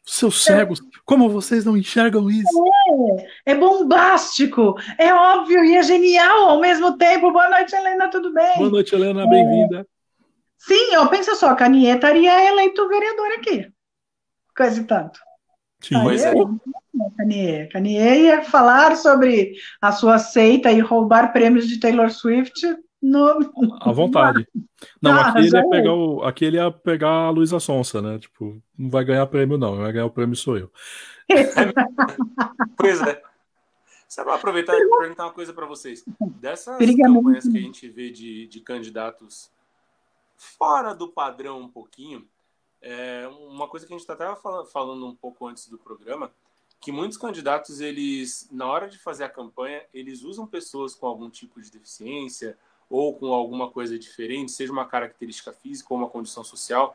[0.04, 2.64] Seus cegos, como vocês não enxergam isso?
[3.46, 7.32] É, é bombástico, é óbvio e é genial ao mesmo tempo.
[7.32, 8.56] Boa noite, Helena, tudo bem?
[8.56, 9.86] Boa noite, Helena, bem-vinda.
[10.58, 13.72] Sim, ó, pensa só, Canier estaria eleito vereador aqui.
[14.56, 15.18] Quase tanto.
[15.80, 16.32] Sim, mas é.
[17.16, 17.68] Canier.
[17.70, 22.60] Canier ia falar sobre a sua seita e roubar prêmios de Taylor Swift
[23.02, 23.78] no...
[23.80, 24.46] À vontade.
[25.00, 28.18] Não, ah, aqui, ele ia pegar o, aqui ele ia pegar a Luísa Sonsa, né?
[28.20, 29.76] Tipo, não vai ganhar prêmio, não.
[29.78, 30.70] Vai ganhar o prêmio sou eu.
[32.78, 33.20] pois é.
[34.08, 36.04] Sabe, aproveitar e perguntar uma coisa para vocês.
[36.40, 39.50] Dessas campanhas que a gente vê de, de candidatos
[40.36, 42.28] fora do padrão um pouquinho,
[42.80, 44.40] é uma coisa que a gente está até
[44.70, 46.30] falando um pouco antes do programa,
[46.80, 51.30] que muitos candidatos, eles, na hora de fazer a campanha, eles usam pessoas com algum
[51.30, 52.58] tipo de deficiência
[52.92, 56.94] ou com alguma coisa diferente, seja uma característica física ou uma condição social,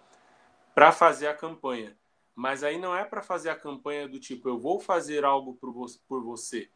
[0.76, 1.98] para fazer a campanha.
[2.36, 6.24] Mas aí não é para fazer a campanha do tipo, eu vou fazer algo por
[6.24, 6.70] você.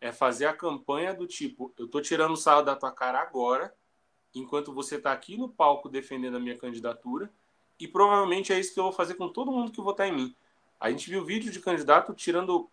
[0.00, 3.74] É fazer a campanha do tipo, eu estou tirando o sarro da tua cara agora,
[4.34, 7.30] enquanto você está aqui no palco defendendo a minha candidatura,
[7.78, 10.34] e provavelmente é isso que eu vou fazer com todo mundo que votar em mim.
[10.80, 12.70] A gente viu vídeo de candidato tirando,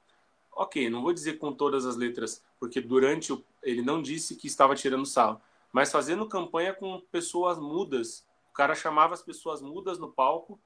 [0.54, 4.48] ok, não vou dizer com todas as letras, porque durante o, ele não disse que
[4.48, 5.42] estava tirando sarro,
[5.72, 8.26] mas fazendo campanha com pessoas mudas.
[8.50, 10.60] O cara chamava as pessoas mudas no palco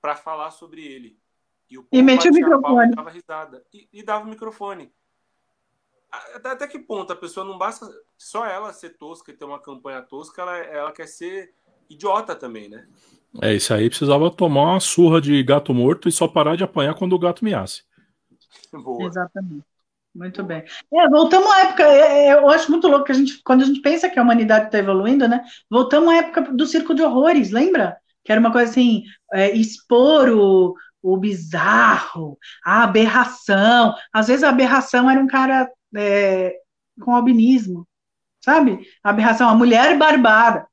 [0.00, 1.18] para falar sobre ele.
[1.70, 2.92] E, o e metia o microfone.
[2.92, 3.64] E dava risada.
[3.72, 4.92] E, e dava o microfone.
[6.34, 7.86] Até, até que ponto a pessoa não basta
[8.16, 11.52] só ela ser tosca e ter uma campanha tosca, ela, ela quer ser
[11.90, 12.86] idiota também, né?
[13.42, 16.94] É, isso aí precisava tomar uma surra de gato morto e só parar de apanhar
[16.94, 17.82] quando o gato miasse.
[18.72, 19.06] Boa.
[19.06, 19.64] Exatamente.
[20.14, 20.62] Muito bem.
[20.92, 23.64] É, voltamos à época, é, é, eu acho muito louco que a gente, quando a
[23.64, 25.44] gente pensa que a humanidade está evoluindo, né?
[25.68, 27.96] Voltamos à época do circo de horrores, lembra?
[28.22, 29.02] Que era uma coisa assim,
[29.32, 33.94] é, expor o, o bizarro, a aberração.
[34.12, 36.54] Às vezes a aberração era um cara é,
[37.00, 37.86] com albinismo,
[38.40, 38.86] sabe?
[39.02, 40.66] A aberração, a mulher barbada.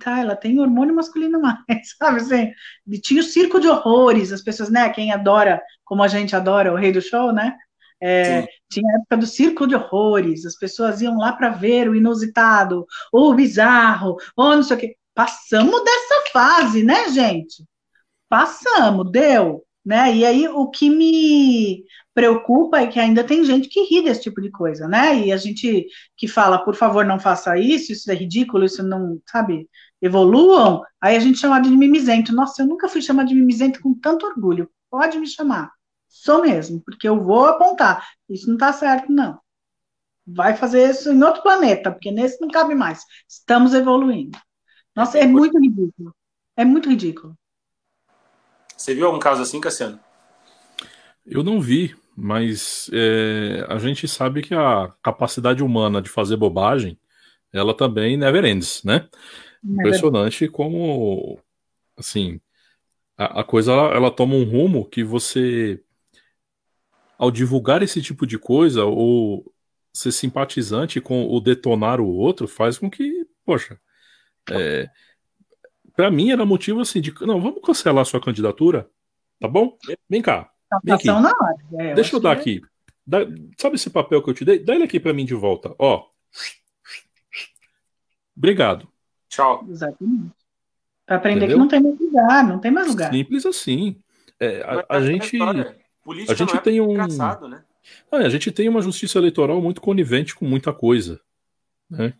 [0.00, 1.58] Tá, ela tem hormônio masculino mais,
[1.98, 2.52] sabe assim?
[2.86, 4.88] E tinha o circo de horrores, as pessoas, né?
[4.90, 7.56] Quem adora, como a gente adora o rei do show, né?
[8.00, 11.94] É, tinha a época do circo de horrores, as pessoas iam lá para ver o
[11.94, 14.96] inusitado, ou o bizarro, ou não sei o quê.
[15.14, 17.64] Passamos dessa fase, né, gente?
[18.28, 19.64] Passamos, deu.
[19.84, 20.16] Né?
[20.16, 24.40] E aí o que me preocupa é que ainda tem gente que ri desse tipo
[24.42, 25.16] de coisa, né?
[25.26, 25.86] E a gente
[26.16, 29.68] que fala, por favor, não faça isso, isso é ridículo, isso não, sabe,
[30.02, 32.34] evoluam, aí a gente chama de mimizento.
[32.34, 34.68] Nossa, eu nunca fui chamada de mimizento com tanto orgulho.
[34.90, 35.70] Pode me chamar.
[36.22, 38.08] Sou mesmo, porque eu vou apontar.
[38.28, 39.38] Isso não está certo, não.
[40.26, 43.04] Vai fazer isso em outro planeta, porque nesse não cabe mais.
[43.28, 44.38] Estamos evoluindo.
[44.94, 46.14] Nossa, é muito ridículo.
[46.56, 47.36] É muito ridículo.
[48.74, 50.00] Você viu algum caso assim, Cassiano?
[51.24, 56.98] Eu não vi, mas é, a gente sabe que a capacidade humana de fazer bobagem,
[57.52, 59.06] ela também never ends, né?
[59.62, 61.38] Impressionante como,
[61.96, 62.40] assim,
[63.16, 65.82] a, a coisa ela, ela, toma um rumo que você
[67.18, 69.52] ao divulgar esse tipo de coisa ou
[69.92, 73.80] ser simpatizante com o detonar o outro faz com que, poxa,
[74.50, 74.88] é,
[75.94, 78.88] para mim era motivo assim de não, vamos cancelar sua candidatura,
[79.40, 79.76] tá bom?
[80.08, 80.50] Vem cá,
[80.84, 81.08] vem aqui.
[81.78, 82.60] É, Deixa eu, dar é aqui.
[83.06, 83.20] Dá,
[83.58, 84.58] sabe esse papel que eu te dei?
[84.58, 86.04] Dá ele aqui para mim de volta, ó.
[88.36, 88.86] Obrigado.
[89.28, 89.64] Tchau.
[89.68, 90.32] Exatamente.
[91.06, 91.56] Para aprender Entendeu?
[91.56, 93.12] que não tem mais lugar, não tem mais lugar.
[93.12, 93.96] Simples assim.
[94.38, 95.38] É, a, a gente
[96.06, 97.64] Política a gente é tem um engraçado, né?
[98.12, 101.20] Ah, a gente tem uma justiça eleitoral muito conivente com muita coisa.
[101.90, 102.14] Né?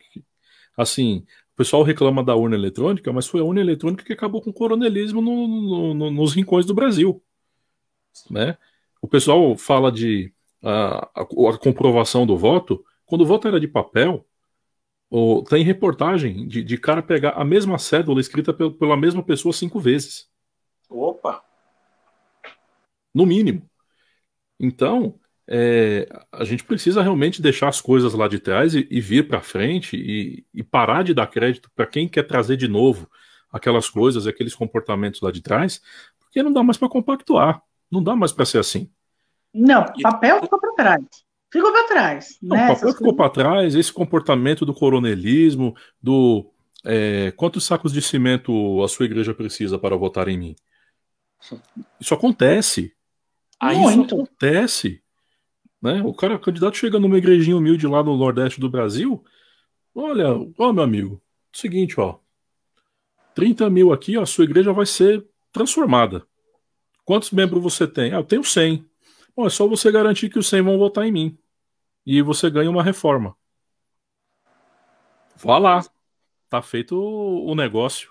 [0.76, 4.50] Assim, o pessoal reclama da urna eletrônica, mas foi a urna eletrônica que acabou com
[4.50, 7.22] o coronelismo no, no, no, nos rincões do Brasil.
[8.28, 8.58] Né?
[9.00, 12.84] O pessoal fala de a, a, a, comprovação do voto.
[13.04, 14.26] Quando o voto era de papel,
[15.08, 19.78] ou, tem reportagem de, de cara pegar a mesma cédula escrita pela mesma pessoa cinco
[19.78, 20.28] vezes.
[20.90, 21.44] Opa!
[23.14, 23.62] No mínimo.
[24.58, 29.28] Então, é, a gente precisa realmente deixar as coisas lá de trás e, e vir
[29.28, 33.08] para frente e, e, parar de dar crédito para quem quer trazer de novo
[33.52, 35.80] aquelas coisas, aqueles comportamentos lá de trás,
[36.18, 38.90] porque não dá mais para compactuar, não dá mais para ser assim.
[39.54, 41.04] Não, papel ficou para trás.
[41.52, 42.38] Ficou para trás.
[42.42, 42.74] Não, né?
[42.74, 46.50] papel ficou para trás, esse comportamento do coronelismo, do
[46.84, 50.56] é, quantos sacos de cimento a sua igreja precisa para votar em mim?
[52.00, 52.95] Isso acontece.
[53.60, 54.06] Aí Muito.
[54.06, 55.02] isso acontece.
[55.80, 56.02] Né?
[56.02, 59.24] O cara, o candidato chega numa igrejinha humilde lá no Nordeste do Brasil.
[59.94, 60.28] Olha,
[60.58, 62.18] ó, meu amigo, seguinte, ó.
[63.34, 66.26] 30 mil aqui, ó, a sua igreja vai ser transformada.
[67.04, 68.12] Quantos membros você tem?
[68.12, 68.84] Ah, eu tenho 100.
[69.36, 71.38] Bom, é só você garantir que os 100 vão votar em mim.
[72.04, 73.36] E você ganha uma reforma.
[75.36, 75.84] Vá lá.
[76.48, 78.10] Tá feito o negócio.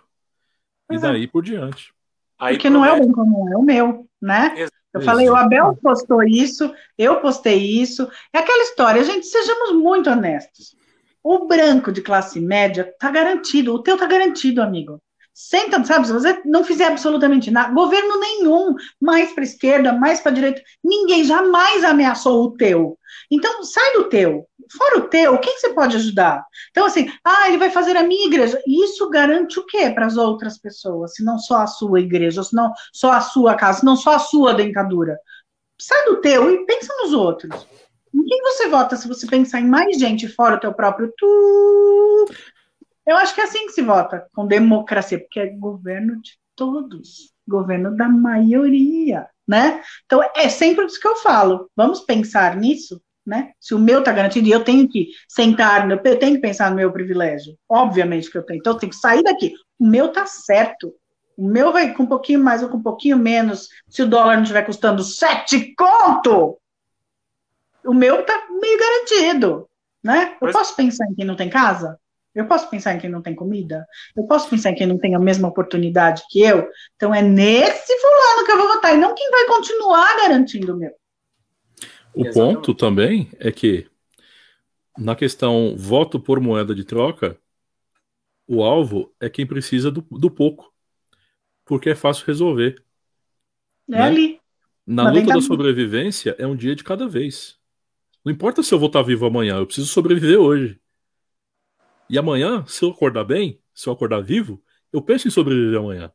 [0.91, 1.28] E daí é.
[1.28, 1.93] por diante.
[2.38, 2.70] Aí Porque promete...
[2.70, 4.54] não é o bem comum, é o meu, né?
[4.58, 4.74] Exato.
[4.96, 8.10] Eu falei, o Abel postou isso, eu postei isso.
[8.34, 10.76] É aquela história, gente, sejamos muito honestos.
[11.22, 15.02] O branco de classe média tá garantido, o teu tá garantido, amigo.
[15.38, 20.31] Senta, sabe, se você não fizer absolutamente nada, governo nenhum, mais para esquerda, mais para
[20.31, 22.97] direita, ninguém jamais ameaçou o teu.
[23.29, 24.47] Então, sai do teu.
[24.71, 26.41] Fora o teu, quem você pode ajudar?
[26.71, 28.57] Então, assim, ah, ele vai fazer a minha igreja.
[28.65, 32.55] Isso garante o quê para as outras pessoas, se não só a sua igreja, se
[32.55, 35.19] não só a sua casa, se não só a sua dentadura?
[35.77, 37.67] Sai do teu e pensa nos outros.
[38.13, 42.25] Em quem você vota se você pensar em mais gente fora o teu próprio tu?
[43.06, 47.34] Eu acho que é assim que se vota, com democracia, porque é governo de todos,
[47.47, 49.82] governo da maioria, né?
[50.06, 51.70] Então é sempre isso que eu falo.
[51.76, 53.51] Vamos pensar nisso, né?
[53.60, 56.78] Se o meu está garantido, e eu tenho que sentar, eu tenho que pensar no
[56.78, 57.56] meu privilégio.
[57.70, 58.60] Obviamente que eu tenho.
[58.60, 59.53] Então eu tenho que sair daqui.
[59.78, 60.93] O meu tá certo.
[61.38, 64.36] O meu vai com um pouquinho mais ou com um pouquinho menos, se o dólar
[64.36, 66.58] não estiver custando sete conto,
[67.84, 69.70] o meu tá meio garantido,
[70.01, 70.38] né?
[70.41, 71.99] Eu posso pensar em quem não tem casa?
[72.36, 73.88] Eu posso pensar em quem não tem comida?
[74.15, 76.69] Eu posso pensar em quem não tem a mesma oportunidade que eu?
[76.95, 80.77] Então é nesse fulano que eu vou votar e não quem vai continuar garantindo o
[80.77, 80.91] meu.
[82.13, 82.55] O Exatamente.
[82.55, 83.89] ponto também é que
[84.97, 87.38] na questão voto por moeda de troca,
[88.47, 90.73] o alvo é quem precisa do, do pouco,
[91.63, 92.83] porque é fácil resolver.
[93.89, 94.01] É né?
[94.03, 94.39] ali.
[94.86, 97.57] Na luta da sobrevivência é um dia de cada vez.
[98.23, 100.79] Não importa se eu vou estar vivo amanhã, eu preciso sobreviver hoje.
[102.10, 106.12] E amanhã, se eu acordar bem, se eu acordar vivo, eu penso em sobreviver amanhã.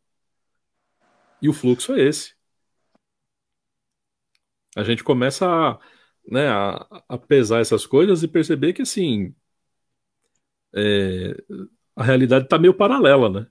[1.43, 2.35] E o fluxo é esse.
[4.77, 5.79] A gente começa a,
[6.29, 9.35] né, a, a pesar essas coisas e perceber que assim
[10.75, 11.35] é,
[11.97, 13.47] a realidade está meio paralela, né?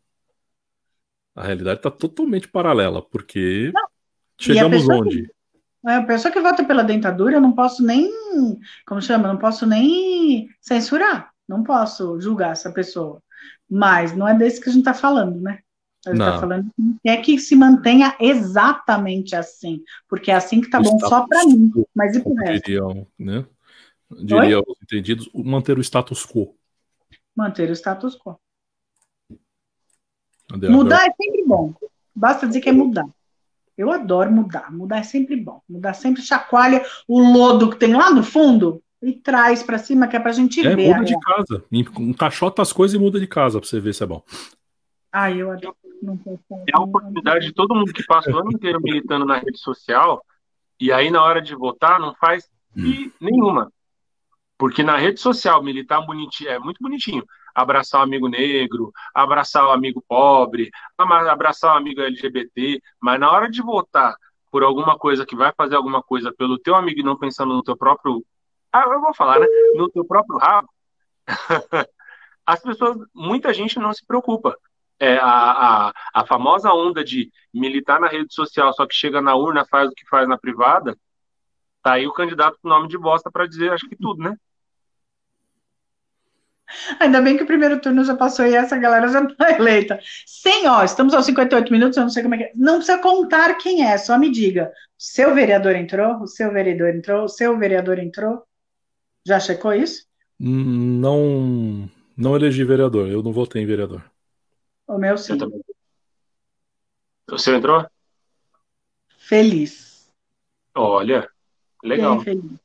[1.36, 3.88] A realidade está totalmente paralela, porque Não.
[4.40, 5.24] chegamos onde?
[5.24, 8.12] Que, é, a pessoa que vota pela dentadura, eu não posso nem,
[8.86, 11.34] como chama, não posso nem censurar.
[11.50, 13.24] Não posso julgar essa pessoa.
[13.68, 15.62] Mas não é desse que a gente está falando, né?
[16.06, 16.72] A gente está falando
[17.02, 21.44] que é que se mantenha exatamente assim, porque é assim que está bom só para
[21.44, 22.66] mim, mas e para o resto?
[22.66, 23.46] Diriam, né?
[24.12, 26.56] Diria os entendidos, manter o status quo.
[27.36, 28.40] Manter o status quo.
[30.52, 31.74] Mudar é sempre bom.
[32.16, 33.08] Basta dizer que é mudar.
[33.78, 34.72] Eu adoro mudar.
[34.72, 35.62] Mudar é sempre bom.
[35.68, 40.16] Mudar sempre chacoalha o lodo que tem lá no fundo e traz para cima, que
[40.16, 40.94] é pra gente é, ver.
[40.94, 41.64] Muda de casa.
[41.72, 44.24] Encaixota as coisas e muda de casa pra você ver se é bom.
[45.12, 45.76] Ah, eu adoro.
[46.68, 50.24] É a oportunidade de todo mundo que passa o ano inteiro militando na rede social
[50.80, 53.12] e aí na hora de votar não faz hum.
[53.20, 53.72] nenhuma.
[54.58, 57.24] Porque na rede social militar bonitinho, é muito bonitinho.
[57.56, 63.50] Abraçar o amigo negro, abraçar o amigo pobre, abraçar o amigo LGBT, mas na hora
[63.50, 64.16] de votar
[64.52, 67.64] por alguma coisa que vai fazer alguma coisa pelo teu amigo e não pensando no
[67.64, 68.24] teu próprio
[68.72, 69.48] ah, eu vou falar, né?
[69.76, 70.70] No teu próprio rabo,
[72.46, 74.56] as pessoas, muita gente não se preocupa.
[75.02, 79.34] É, a, a, a famosa onda de militar na rede social, só que chega na
[79.36, 80.98] urna, faz o que faz na privada,
[81.82, 84.36] tá aí o candidato com nome de bosta para dizer, acho que tudo, né?
[87.00, 90.00] Ainda bem que o primeiro turno já passou e essa galera já está eleita.
[90.26, 92.52] Sem, ó, estamos aos 58 minutos, eu não sei como é que é.
[92.56, 94.72] Não precisa contar quem é, só me diga.
[94.98, 96.22] Seu vereador entrou?
[96.22, 97.24] O seu vereador entrou?
[97.24, 98.44] O seu vereador entrou?
[99.26, 100.08] Já checou isso?
[100.40, 103.10] Não, não elegi vereador.
[103.10, 104.04] Eu não votei em vereador.
[104.88, 105.38] O meu sim.
[107.32, 107.86] O seu entrou?
[109.18, 110.10] Feliz.
[110.74, 111.30] Olha,
[111.84, 112.20] legal.
[112.22, 112.60] feliz.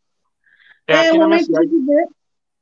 [0.86, 1.66] É, é o momento cidade...
[1.66, 2.08] de viver.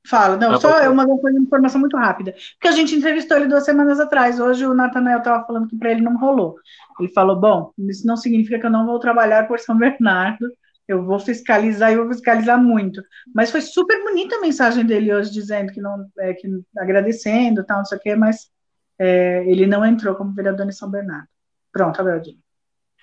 [0.04, 2.34] Fala, não, não só é uma, uma informação muito rápida.
[2.54, 4.40] Porque a gente entrevistou ele duas semanas atrás.
[4.40, 6.56] Hoje o Natanael estava falando que para ele não rolou.
[6.98, 10.50] Ele falou: bom, isso não significa que eu não vou trabalhar por São Bernardo
[10.92, 13.02] eu vou fiscalizar e vou fiscalizar muito.
[13.34, 17.78] Mas foi super bonita a mensagem dele hoje, dizendo que não, é, que agradecendo, tal,
[17.78, 18.50] não sei o quê, mas
[18.98, 21.28] é, ele não entrou como vereador em São Bernardo.
[21.72, 22.38] Pronto, Abeldinho.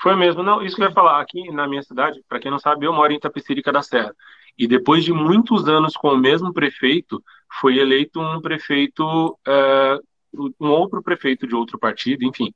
[0.01, 2.59] Foi mesmo, não, isso que eu ia falar, aqui na minha cidade, para quem não
[2.59, 4.15] sabe, eu moro em Itapecerica da Serra,
[4.57, 7.21] e depois de muitos anos com o mesmo prefeito,
[7.59, 9.99] foi eleito um prefeito, é,
[10.59, 12.53] um outro prefeito de outro partido, enfim,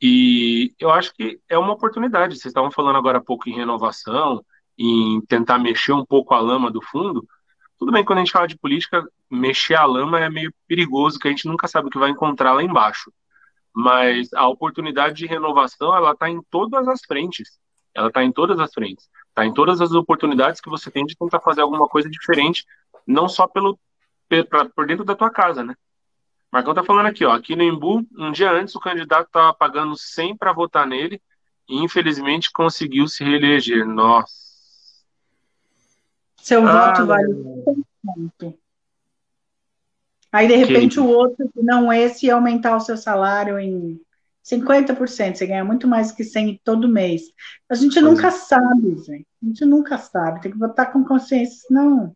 [0.00, 2.34] e eu acho que é uma oportunidade.
[2.34, 4.44] Vocês estavam falando agora há pouco em renovação,
[4.78, 7.26] em tentar mexer um pouco a lama do fundo.
[7.78, 11.28] Tudo bem, quando a gente fala de política, mexer a lama é meio perigoso, que
[11.28, 13.12] a gente nunca sabe o que vai encontrar lá embaixo.
[13.74, 17.58] mas a oportunidade de renovação ela está em todas as frentes.
[17.94, 19.08] Ela está em todas as frentes.
[19.28, 22.64] Está em todas as oportunidades que você tem de tentar fazer alguma coisa diferente,
[23.06, 23.78] não só pelo
[24.74, 25.74] por dentro da tua casa, né?
[26.52, 29.96] Marcão tá falando aqui, ó, aqui no Embu, um dia antes o candidato estava pagando
[29.96, 31.22] 100 para votar nele
[31.68, 33.86] e infelizmente conseguiu se reeleger.
[33.86, 34.34] Nossa.
[36.36, 37.32] Seu ah, voto vale
[38.02, 38.58] muito.
[40.32, 41.00] Aí, de repente, que...
[41.00, 44.00] o outro, que não esse, ia aumentar o seu salário em
[44.44, 45.36] 50%.
[45.36, 47.22] Você ganha muito mais que 100 todo mês.
[47.68, 48.30] A gente pois nunca é.
[48.30, 49.26] sabe, gente.
[49.42, 50.40] A gente nunca sabe.
[50.40, 52.14] Tem que votar com consciência, senão.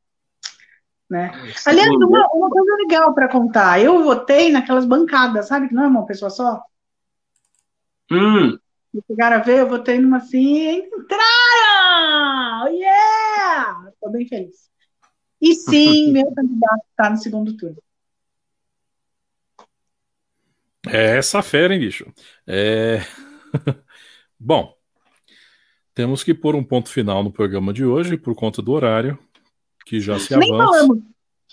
[1.08, 1.30] Né?
[1.34, 3.80] É, Aliás, uma, uma coisa legal para contar.
[3.80, 5.68] Eu votei naquelas bancadas, sabe?
[5.68, 6.62] Que não é uma pessoa só.
[8.10, 8.58] Hum.
[9.06, 12.68] Chegaram a ver, eu votei numa assim, entraram!
[12.68, 13.90] Yeah!
[13.92, 14.70] Estou bem feliz.
[15.40, 17.82] E sim, meu candidato está no segundo turno.
[20.86, 22.06] É essa fera, hein, bicho?
[22.46, 23.00] É...
[24.38, 24.76] Bom,
[25.94, 29.18] temos que pôr um ponto final no programa de hoje por conta do horário,
[29.84, 30.72] que já se Nem avança.
[30.72, 30.98] Falamos.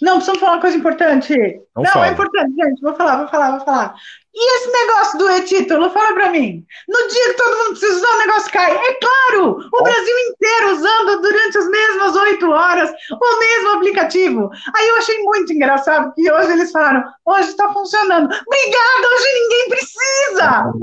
[0.01, 1.35] Não, precisamos falar uma coisa importante.
[1.75, 2.81] Não, não é importante, gente.
[2.81, 3.95] Vou falar, vou falar, vou falar.
[4.33, 5.89] E esse negócio do e-título?
[5.91, 6.65] Fala pra mim.
[6.87, 8.71] No dia que todo mundo precisa usar, o negócio cai.
[8.75, 9.69] É claro!
[9.71, 14.49] O Brasil inteiro usando durante as mesmas oito horas o mesmo aplicativo.
[14.75, 18.25] Aí eu achei muito engraçado que hoje eles falaram: hoje está funcionando.
[18.25, 20.73] Obrigada, hoje ninguém precisa.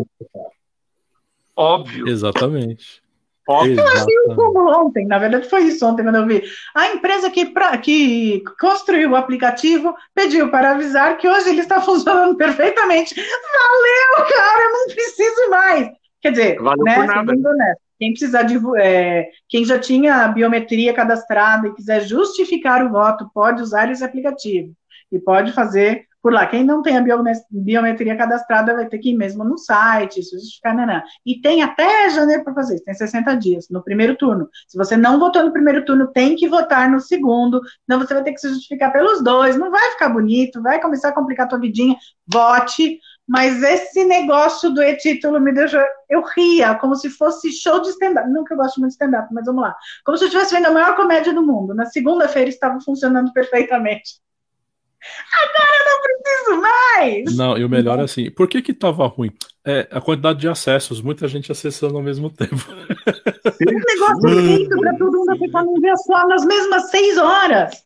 [1.56, 2.08] Óbvio.
[2.08, 3.02] Exatamente.
[3.48, 6.42] Eu achei um cúmulo ontem, na verdade foi isso ontem quando eu vi.
[6.74, 11.80] A empresa que, pra, que construiu o aplicativo pediu para avisar que hoje ele está
[11.80, 13.14] funcionando perfeitamente.
[13.14, 15.88] Valeu, cara, eu não preciso mais.
[16.20, 20.92] Quer dizer, Valeu né, segundo, né, quem precisar de é, quem já tinha a biometria
[20.92, 24.72] cadastrada e quiser justificar o voto, pode usar esse aplicativo
[25.10, 26.46] e pode fazer por lá.
[26.46, 27.04] Quem não tem a
[27.50, 31.02] biometria cadastrada vai ter que ir mesmo no site, isso justificar, nanã.
[31.24, 34.48] E tem até janeiro para fazer isso, tem 60 dias no primeiro turno.
[34.66, 38.22] Se você não votou no primeiro turno, tem que votar no segundo, não você vai
[38.22, 41.48] ter que se justificar pelos dois, não vai ficar bonito, vai começar a complicar a
[41.48, 41.96] tua vidinha,
[42.26, 42.98] vote,
[43.28, 45.82] mas esse negócio do e-título me deixou.
[46.08, 48.26] Eu ria, como se fosse show de stand-up.
[48.26, 49.76] Eu gosto muito de stand-up, mas vamos lá.
[50.02, 51.74] Como se eu estivesse vendo a maior comédia do mundo.
[51.74, 54.14] Na segunda-feira estava funcionando perfeitamente.
[55.32, 57.36] Agora eu não preciso mais!
[57.36, 59.32] Não, e o melhor é assim, por que que tava ruim?
[59.64, 62.56] É a quantidade de acessos, muita gente acessando ao mesmo tempo.
[62.70, 67.84] Um negócio feito para todo mundo ficar num dia só nas mesmas seis horas.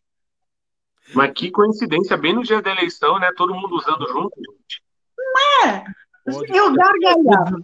[1.14, 3.30] Mas que coincidência, bem no dia da eleição, né?
[3.36, 4.82] Todo mundo usando junto, gente.
[5.18, 5.84] Não é?
[6.24, 7.58] Pode eu gargalhava.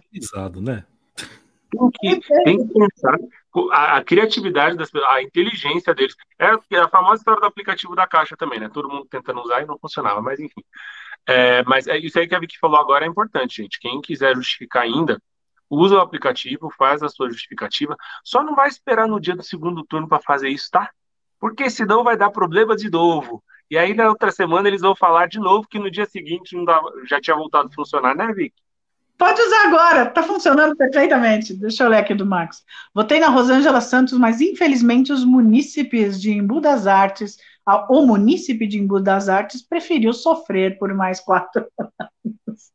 [0.61, 0.83] Né?
[1.71, 3.17] Tem que, tem que pensar
[3.71, 6.15] a, a, criatividade das a inteligência deles.
[6.37, 8.69] É, é a famosa história do aplicativo da caixa também, né?
[8.71, 10.63] Todo mundo tentando usar e não funcionava, mas enfim.
[11.27, 13.79] É, mas é, isso aí que a Vicky falou agora é importante, gente.
[13.79, 15.21] Quem quiser justificar ainda,
[15.69, 17.95] usa o aplicativo, faz a sua justificativa.
[18.23, 20.89] Só não vai esperar no dia do segundo turno para fazer isso, tá?
[21.39, 23.43] Porque senão vai dar problema de novo.
[23.69, 26.65] E aí na outra semana eles vão falar de novo que no dia seguinte não
[26.65, 28.61] dava, já tinha voltado a funcionar, né, Vicky?
[29.19, 31.53] Pode usar agora, está funcionando perfeitamente.
[31.53, 32.63] Deixa eu ler aqui do Max.
[32.95, 37.35] Votei na Rosângela Santos, mas infelizmente os munícipes de Embu das Artes,
[37.89, 41.67] o munícipe de Embu das Artes preferiu sofrer por mais quatro
[42.47, 42.71] anos.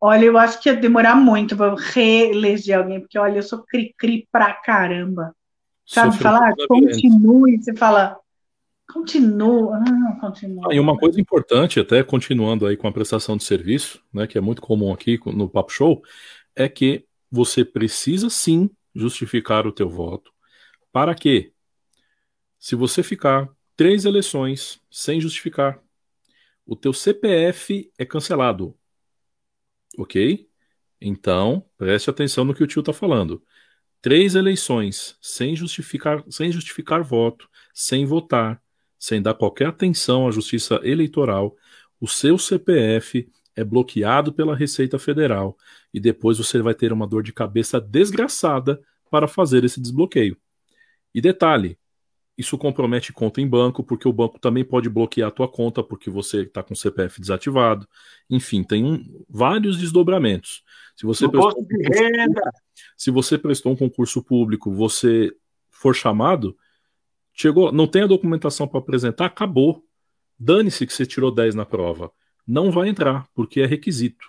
[0.00, 4.26] Olha, eu acho que ia demorar muito para reeleger alguém, porque olha, eu sou cri-cri
[4.32, 5.36] pra caramba.
[5.84, 6.54] Sabe falar?
[6.66, 8.18] Continue, você fala,
[8.92, 10.68] Continua, ah, continua.
[10.70, 14.36] Ah, e uma coisa importante, até continuando aí com a prestação de serviço, né, que
[14.36, 16.02] é muito comum aqui no Papo Show,
[16.54, 20.32] é que você precisa sim justificar o teu voto.
[20.92, 21.52] Para quê?
[22.58, 25.82] Se você ficar três eleições sem justificar,
[26.64, 28.76] o teu CPF é cancelado.
[29.98, 30.48] Ok?
[31.00, 33.42] Então, preste atenção no que o tio está falando.
[34.00, 38.62] Três eleições sem justificar, sem justificar voto, sem votar,
[39.04, 41.54] sem dar qualquer atenção à justiça eleitoral,
[42.00, 45.58] o seu CPF é bloqueado pela Receita Federal
[45.92, 48.80] e depois você vai ter uma dor de cabeça desgraçada
[49.10, 50.38] para fazer esse desbloqueio.
[51.14, 51.78] E detalhe,
[52.36, 56.08] isso compromete conta em banco, porque o banco também pode bloquear a tua conta porque
[56.08, 57.86] você está com o CPF desativado.
[58.30, 60.64] Enfim, tem um, vários desdobramentos.
[60.96, 61.92] Se você, prestou um público,
[62.96, 65.30] se você prestou um concurso público, você
[65.70, 66.56] for chamado,
[67.34, 69.84] Chegou, não tem a documentação para apresentar, acabou.
[70.38, 72.10] Dane-se que você tirou 10 na prova.
[72.46, 74.24] Não vai entrar, porque é requisito.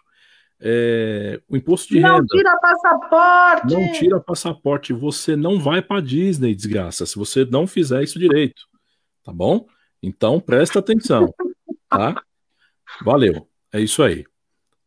[0.60, 2.26] É, o imposto de não renda.
[2.30, 3.74] Não tira passaporte!
[3.74, 4.94] Não tira passaporte.
[4.94, 8.64] Você não vai para Disney, desgraça, se você não fizer isso direito.
[9.24, 9.68] Tá bom?
[10.02, 11.34] Então presta atenção.
[11.90, 12.24] Tá?
[13.04, 13.48] Valeu.
[13.72, 14.26] É isso aí.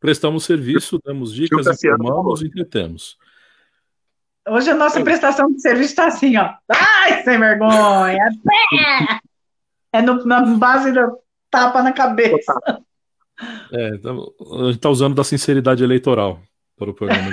[0.00, 3.16] Prestamos serviço, damos dicas, informamos e entretemos.
[4.50, 6.54] Hoje a nossa prestação de serviço está assim, ó.
[6.68, 8.24] Ai, sem vergonha!
[9.90, 11.18] É no, na base do
[11.50, 12.52] tapa na cabeça.
[13.72, 16.42] É, então, a gente está usando da sinceridade eleitoral
[16.76, 17.32] para o programa.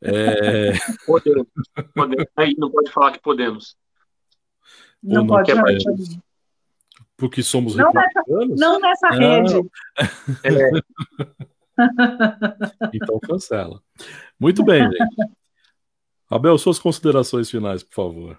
[0.00, 0.72] É...
[1.04, 1.48] Podemos.
[1.94, 2.26] podemos.
[2.36, 3.76] Aí não pode falar que podemos.
[5.02, 5.64] Não, não pode, não,
[7.16, 8.22] Porque somos não nessa,
[8.56, 9.54] não nessa ah, rede.
[10.44, 10.70] É.
[12.94, 13.82] então cancela.
[14.38, 15.39] Muito bem, gente.
[16.30, 18.38] Abel, suas considerações finais, por favor.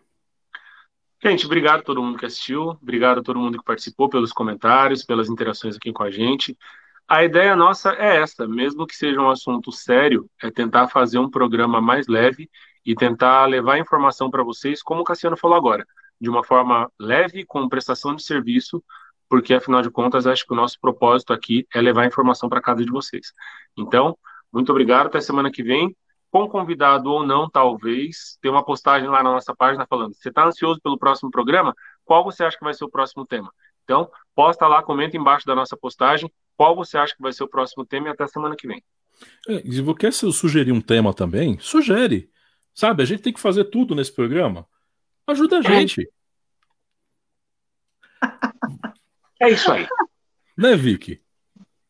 [1.22, 5.04] Gente, obrigado a todo mundo que assistiu, obrigado a todo mundo que participou pelos comentários,
[5.04, 6.58] pelas interações aqui com a gente.
[7.06, 11.30] A ideia nossa é essa, mesmo que seja um assunto sério, é tentar fazer um
[11.30, 12.50] programa mais leve
[12.86, 15.86] e tentar levar informação para vocês, como o Cassiano falou agora,
[16.20, 18.82] de uma forma leve, com prestação de serviço,
[19.28, 22.86] porque afinal de contas acho que o nosso propósito aqui é levar informação para casa
[22.86, 23.34] de vocês.
[23.78, 24.18] Então,
[24.52, 25.94] muito obrigado, até semana que vem
[26.32, 30.46] com convidado ou não, talvez, tem uma postagem lá na nossa página falando: você está
[30.46, 31.76] ansioso pelo próximo programa?
[32.06, 33.54] Qual você acha que vai ser o próximo tema?
[33.84, 37.50] Então, posta lá, comenta embaixo da nossa postagem qual você acha que vai ser o
[37.50, 38.82] próximo tema e até semana que vem.
[39.48, 42.32] É, se você quer sugerir um tema também, sugere.
[42.74, 44.66] Sabe, a gente tem que fazer tudo nesse programa.
[45.28, 46.10] Ajuda a gente.
[49.42, 49.88] É isso aí.
[50.58, 51.20] Né, Vicky?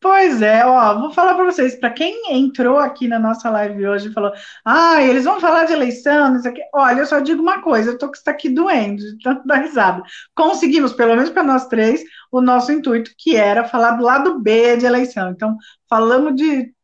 [0.02, 4.08] Pois é, ó, vou falar para vocês, para quem entrou aqui na nossa live hoje
[4.08, 4.32] e falou,
[4.64, 6.60] ah, eles vão falar de eleição, isso aqui.
[6.74, 9.58] Olha, eu só digo uma coisa, eu tô com isso aqui doendo, de tanto dar
[9.58, 10.02] risada.
[10.34, 14.76] Conseguimos, pelo menos para nós três, o nosso intuito, que era falar do lado B
[14.76, 15.30] de eleição.
[15.30, 15.56] Então,
[15.88, 16.74] falamos de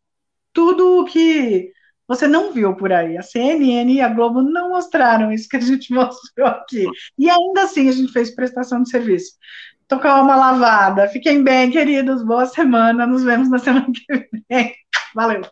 [0.52, 1.72] tudo o que
[2.06, 3.18] você não viu por aí.
[3.18, 6.86] A CNN e a Globo não mostraram isso que a gente mostrou aqui.
[7.18, 9.32] E ainda assim a gente fez prestação de serviço
[9.88, 11.08] tocar uma lavada.
[11.08, 12.22] Fiquem bem, queridos.
[12.22, 13.06] Boa semana.
[13.06, 14.74] Nos vemos na semana que vem.
[15.14, 15.42] Valeu.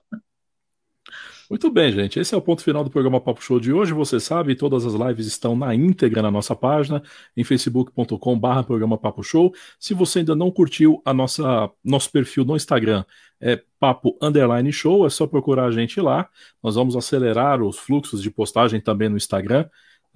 [1.48, 2.18] Muito bem, gente.
[2.18, 3.92] Esse é o ponto final do programa Papo Show de hoje.
[3.92, 7.00] Você sabe, todas as lives estão na íntegra na nossa página,
[7.36, 9.54] em facebook.com/barra programa Papo Show.
[9.78, 13.04] Se você ainda não curtiu a nossa nosso perfil no Instagram,
[13.40, 16.28] é Papo Underline Show, é só procurar a gente lá.
[16.60, 19.66] Nós vamos acelerar os fluxos de postagem também no Instagram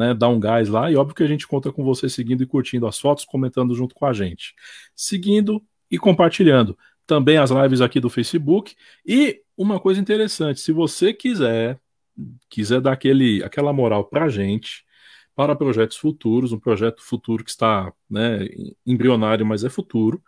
[0.01, 0.91] né, dar um gás lá.
[0.91, 3.95] E óbvio que a gente conta com você seguindo e curtindo as fotos, comentando junto
[3.95, 4.55] com a gente.
[4.97, 6.77] Seguindo e compartilhando
[7.07, 8.75] também as lives aqui do Facebook.
[9.07, 11.79] E uma coisa interessante, se você quiser
[12.49, 14.85] quiser dar aquele, aquela moral para a gente,
[15.35, 18.47] para projetos futuros, um projeto futuro que está né,
[18.87, 20.23] embrionário, mas é futuro,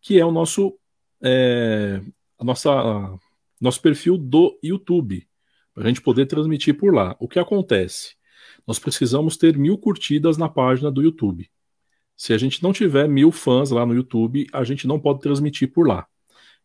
[0.00, 0.78] que é o nosso,
[1.20, 2.00] é,
[2.38, 2.70] a nossa,
[3.60, 5.26] nosso perfil do YouTube,
[5.74, 7.16] para a gente poder transmitir por lá.
[7.18, 8.14] O que acontece?
[8.66, 11.50] Nós precisamos ter mil curtidas na página do YouTube.
[12.16, 15.72] Se a gente não tiver mil fãs lá no YouTube, a gente não pode transmitir
[15.72, 16.06] por lá.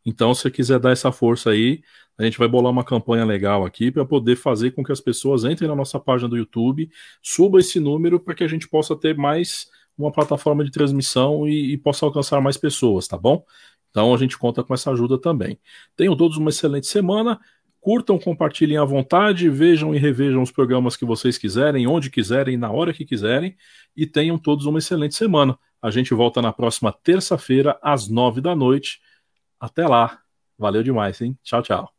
[0.06, 1.82] Então, se você quiser dar essa força aí,
[2.18, 5.44] a gente vai bolar uma campanha legal aqui para poder fazer com que as pessoas
[5.44, 6.90] entrem na nossa página do YouTube,
[7.22, 9.68] suba esse número para que a gente possa ter mais
[9.98, 13.44] uma plataforma de transmissão e, e possa alcançar mais pessoas, tá bom?
[13.90, 15.60] Então a gente conta com essa ajuda também.
[15.96, 17.40] Tenham todos uma excelente semana.
[17.88, 22.70] Curtam, compartilhem à vontade, vejam e revejam os programas que vocês quiserem, onde quiserem, na
[22.70, 23.56] hora que quiserem,
[23.96, 25.58] e tenham todos uma excelente semana.
[25.82, 29.00] A gente volta na próxima terça-feira, às nove da noite.
[29.58, 30.20] Até lá.
[30.58, 31.40] Valeu demais, hein?
[31.42, 31.97] Tchau, tchau.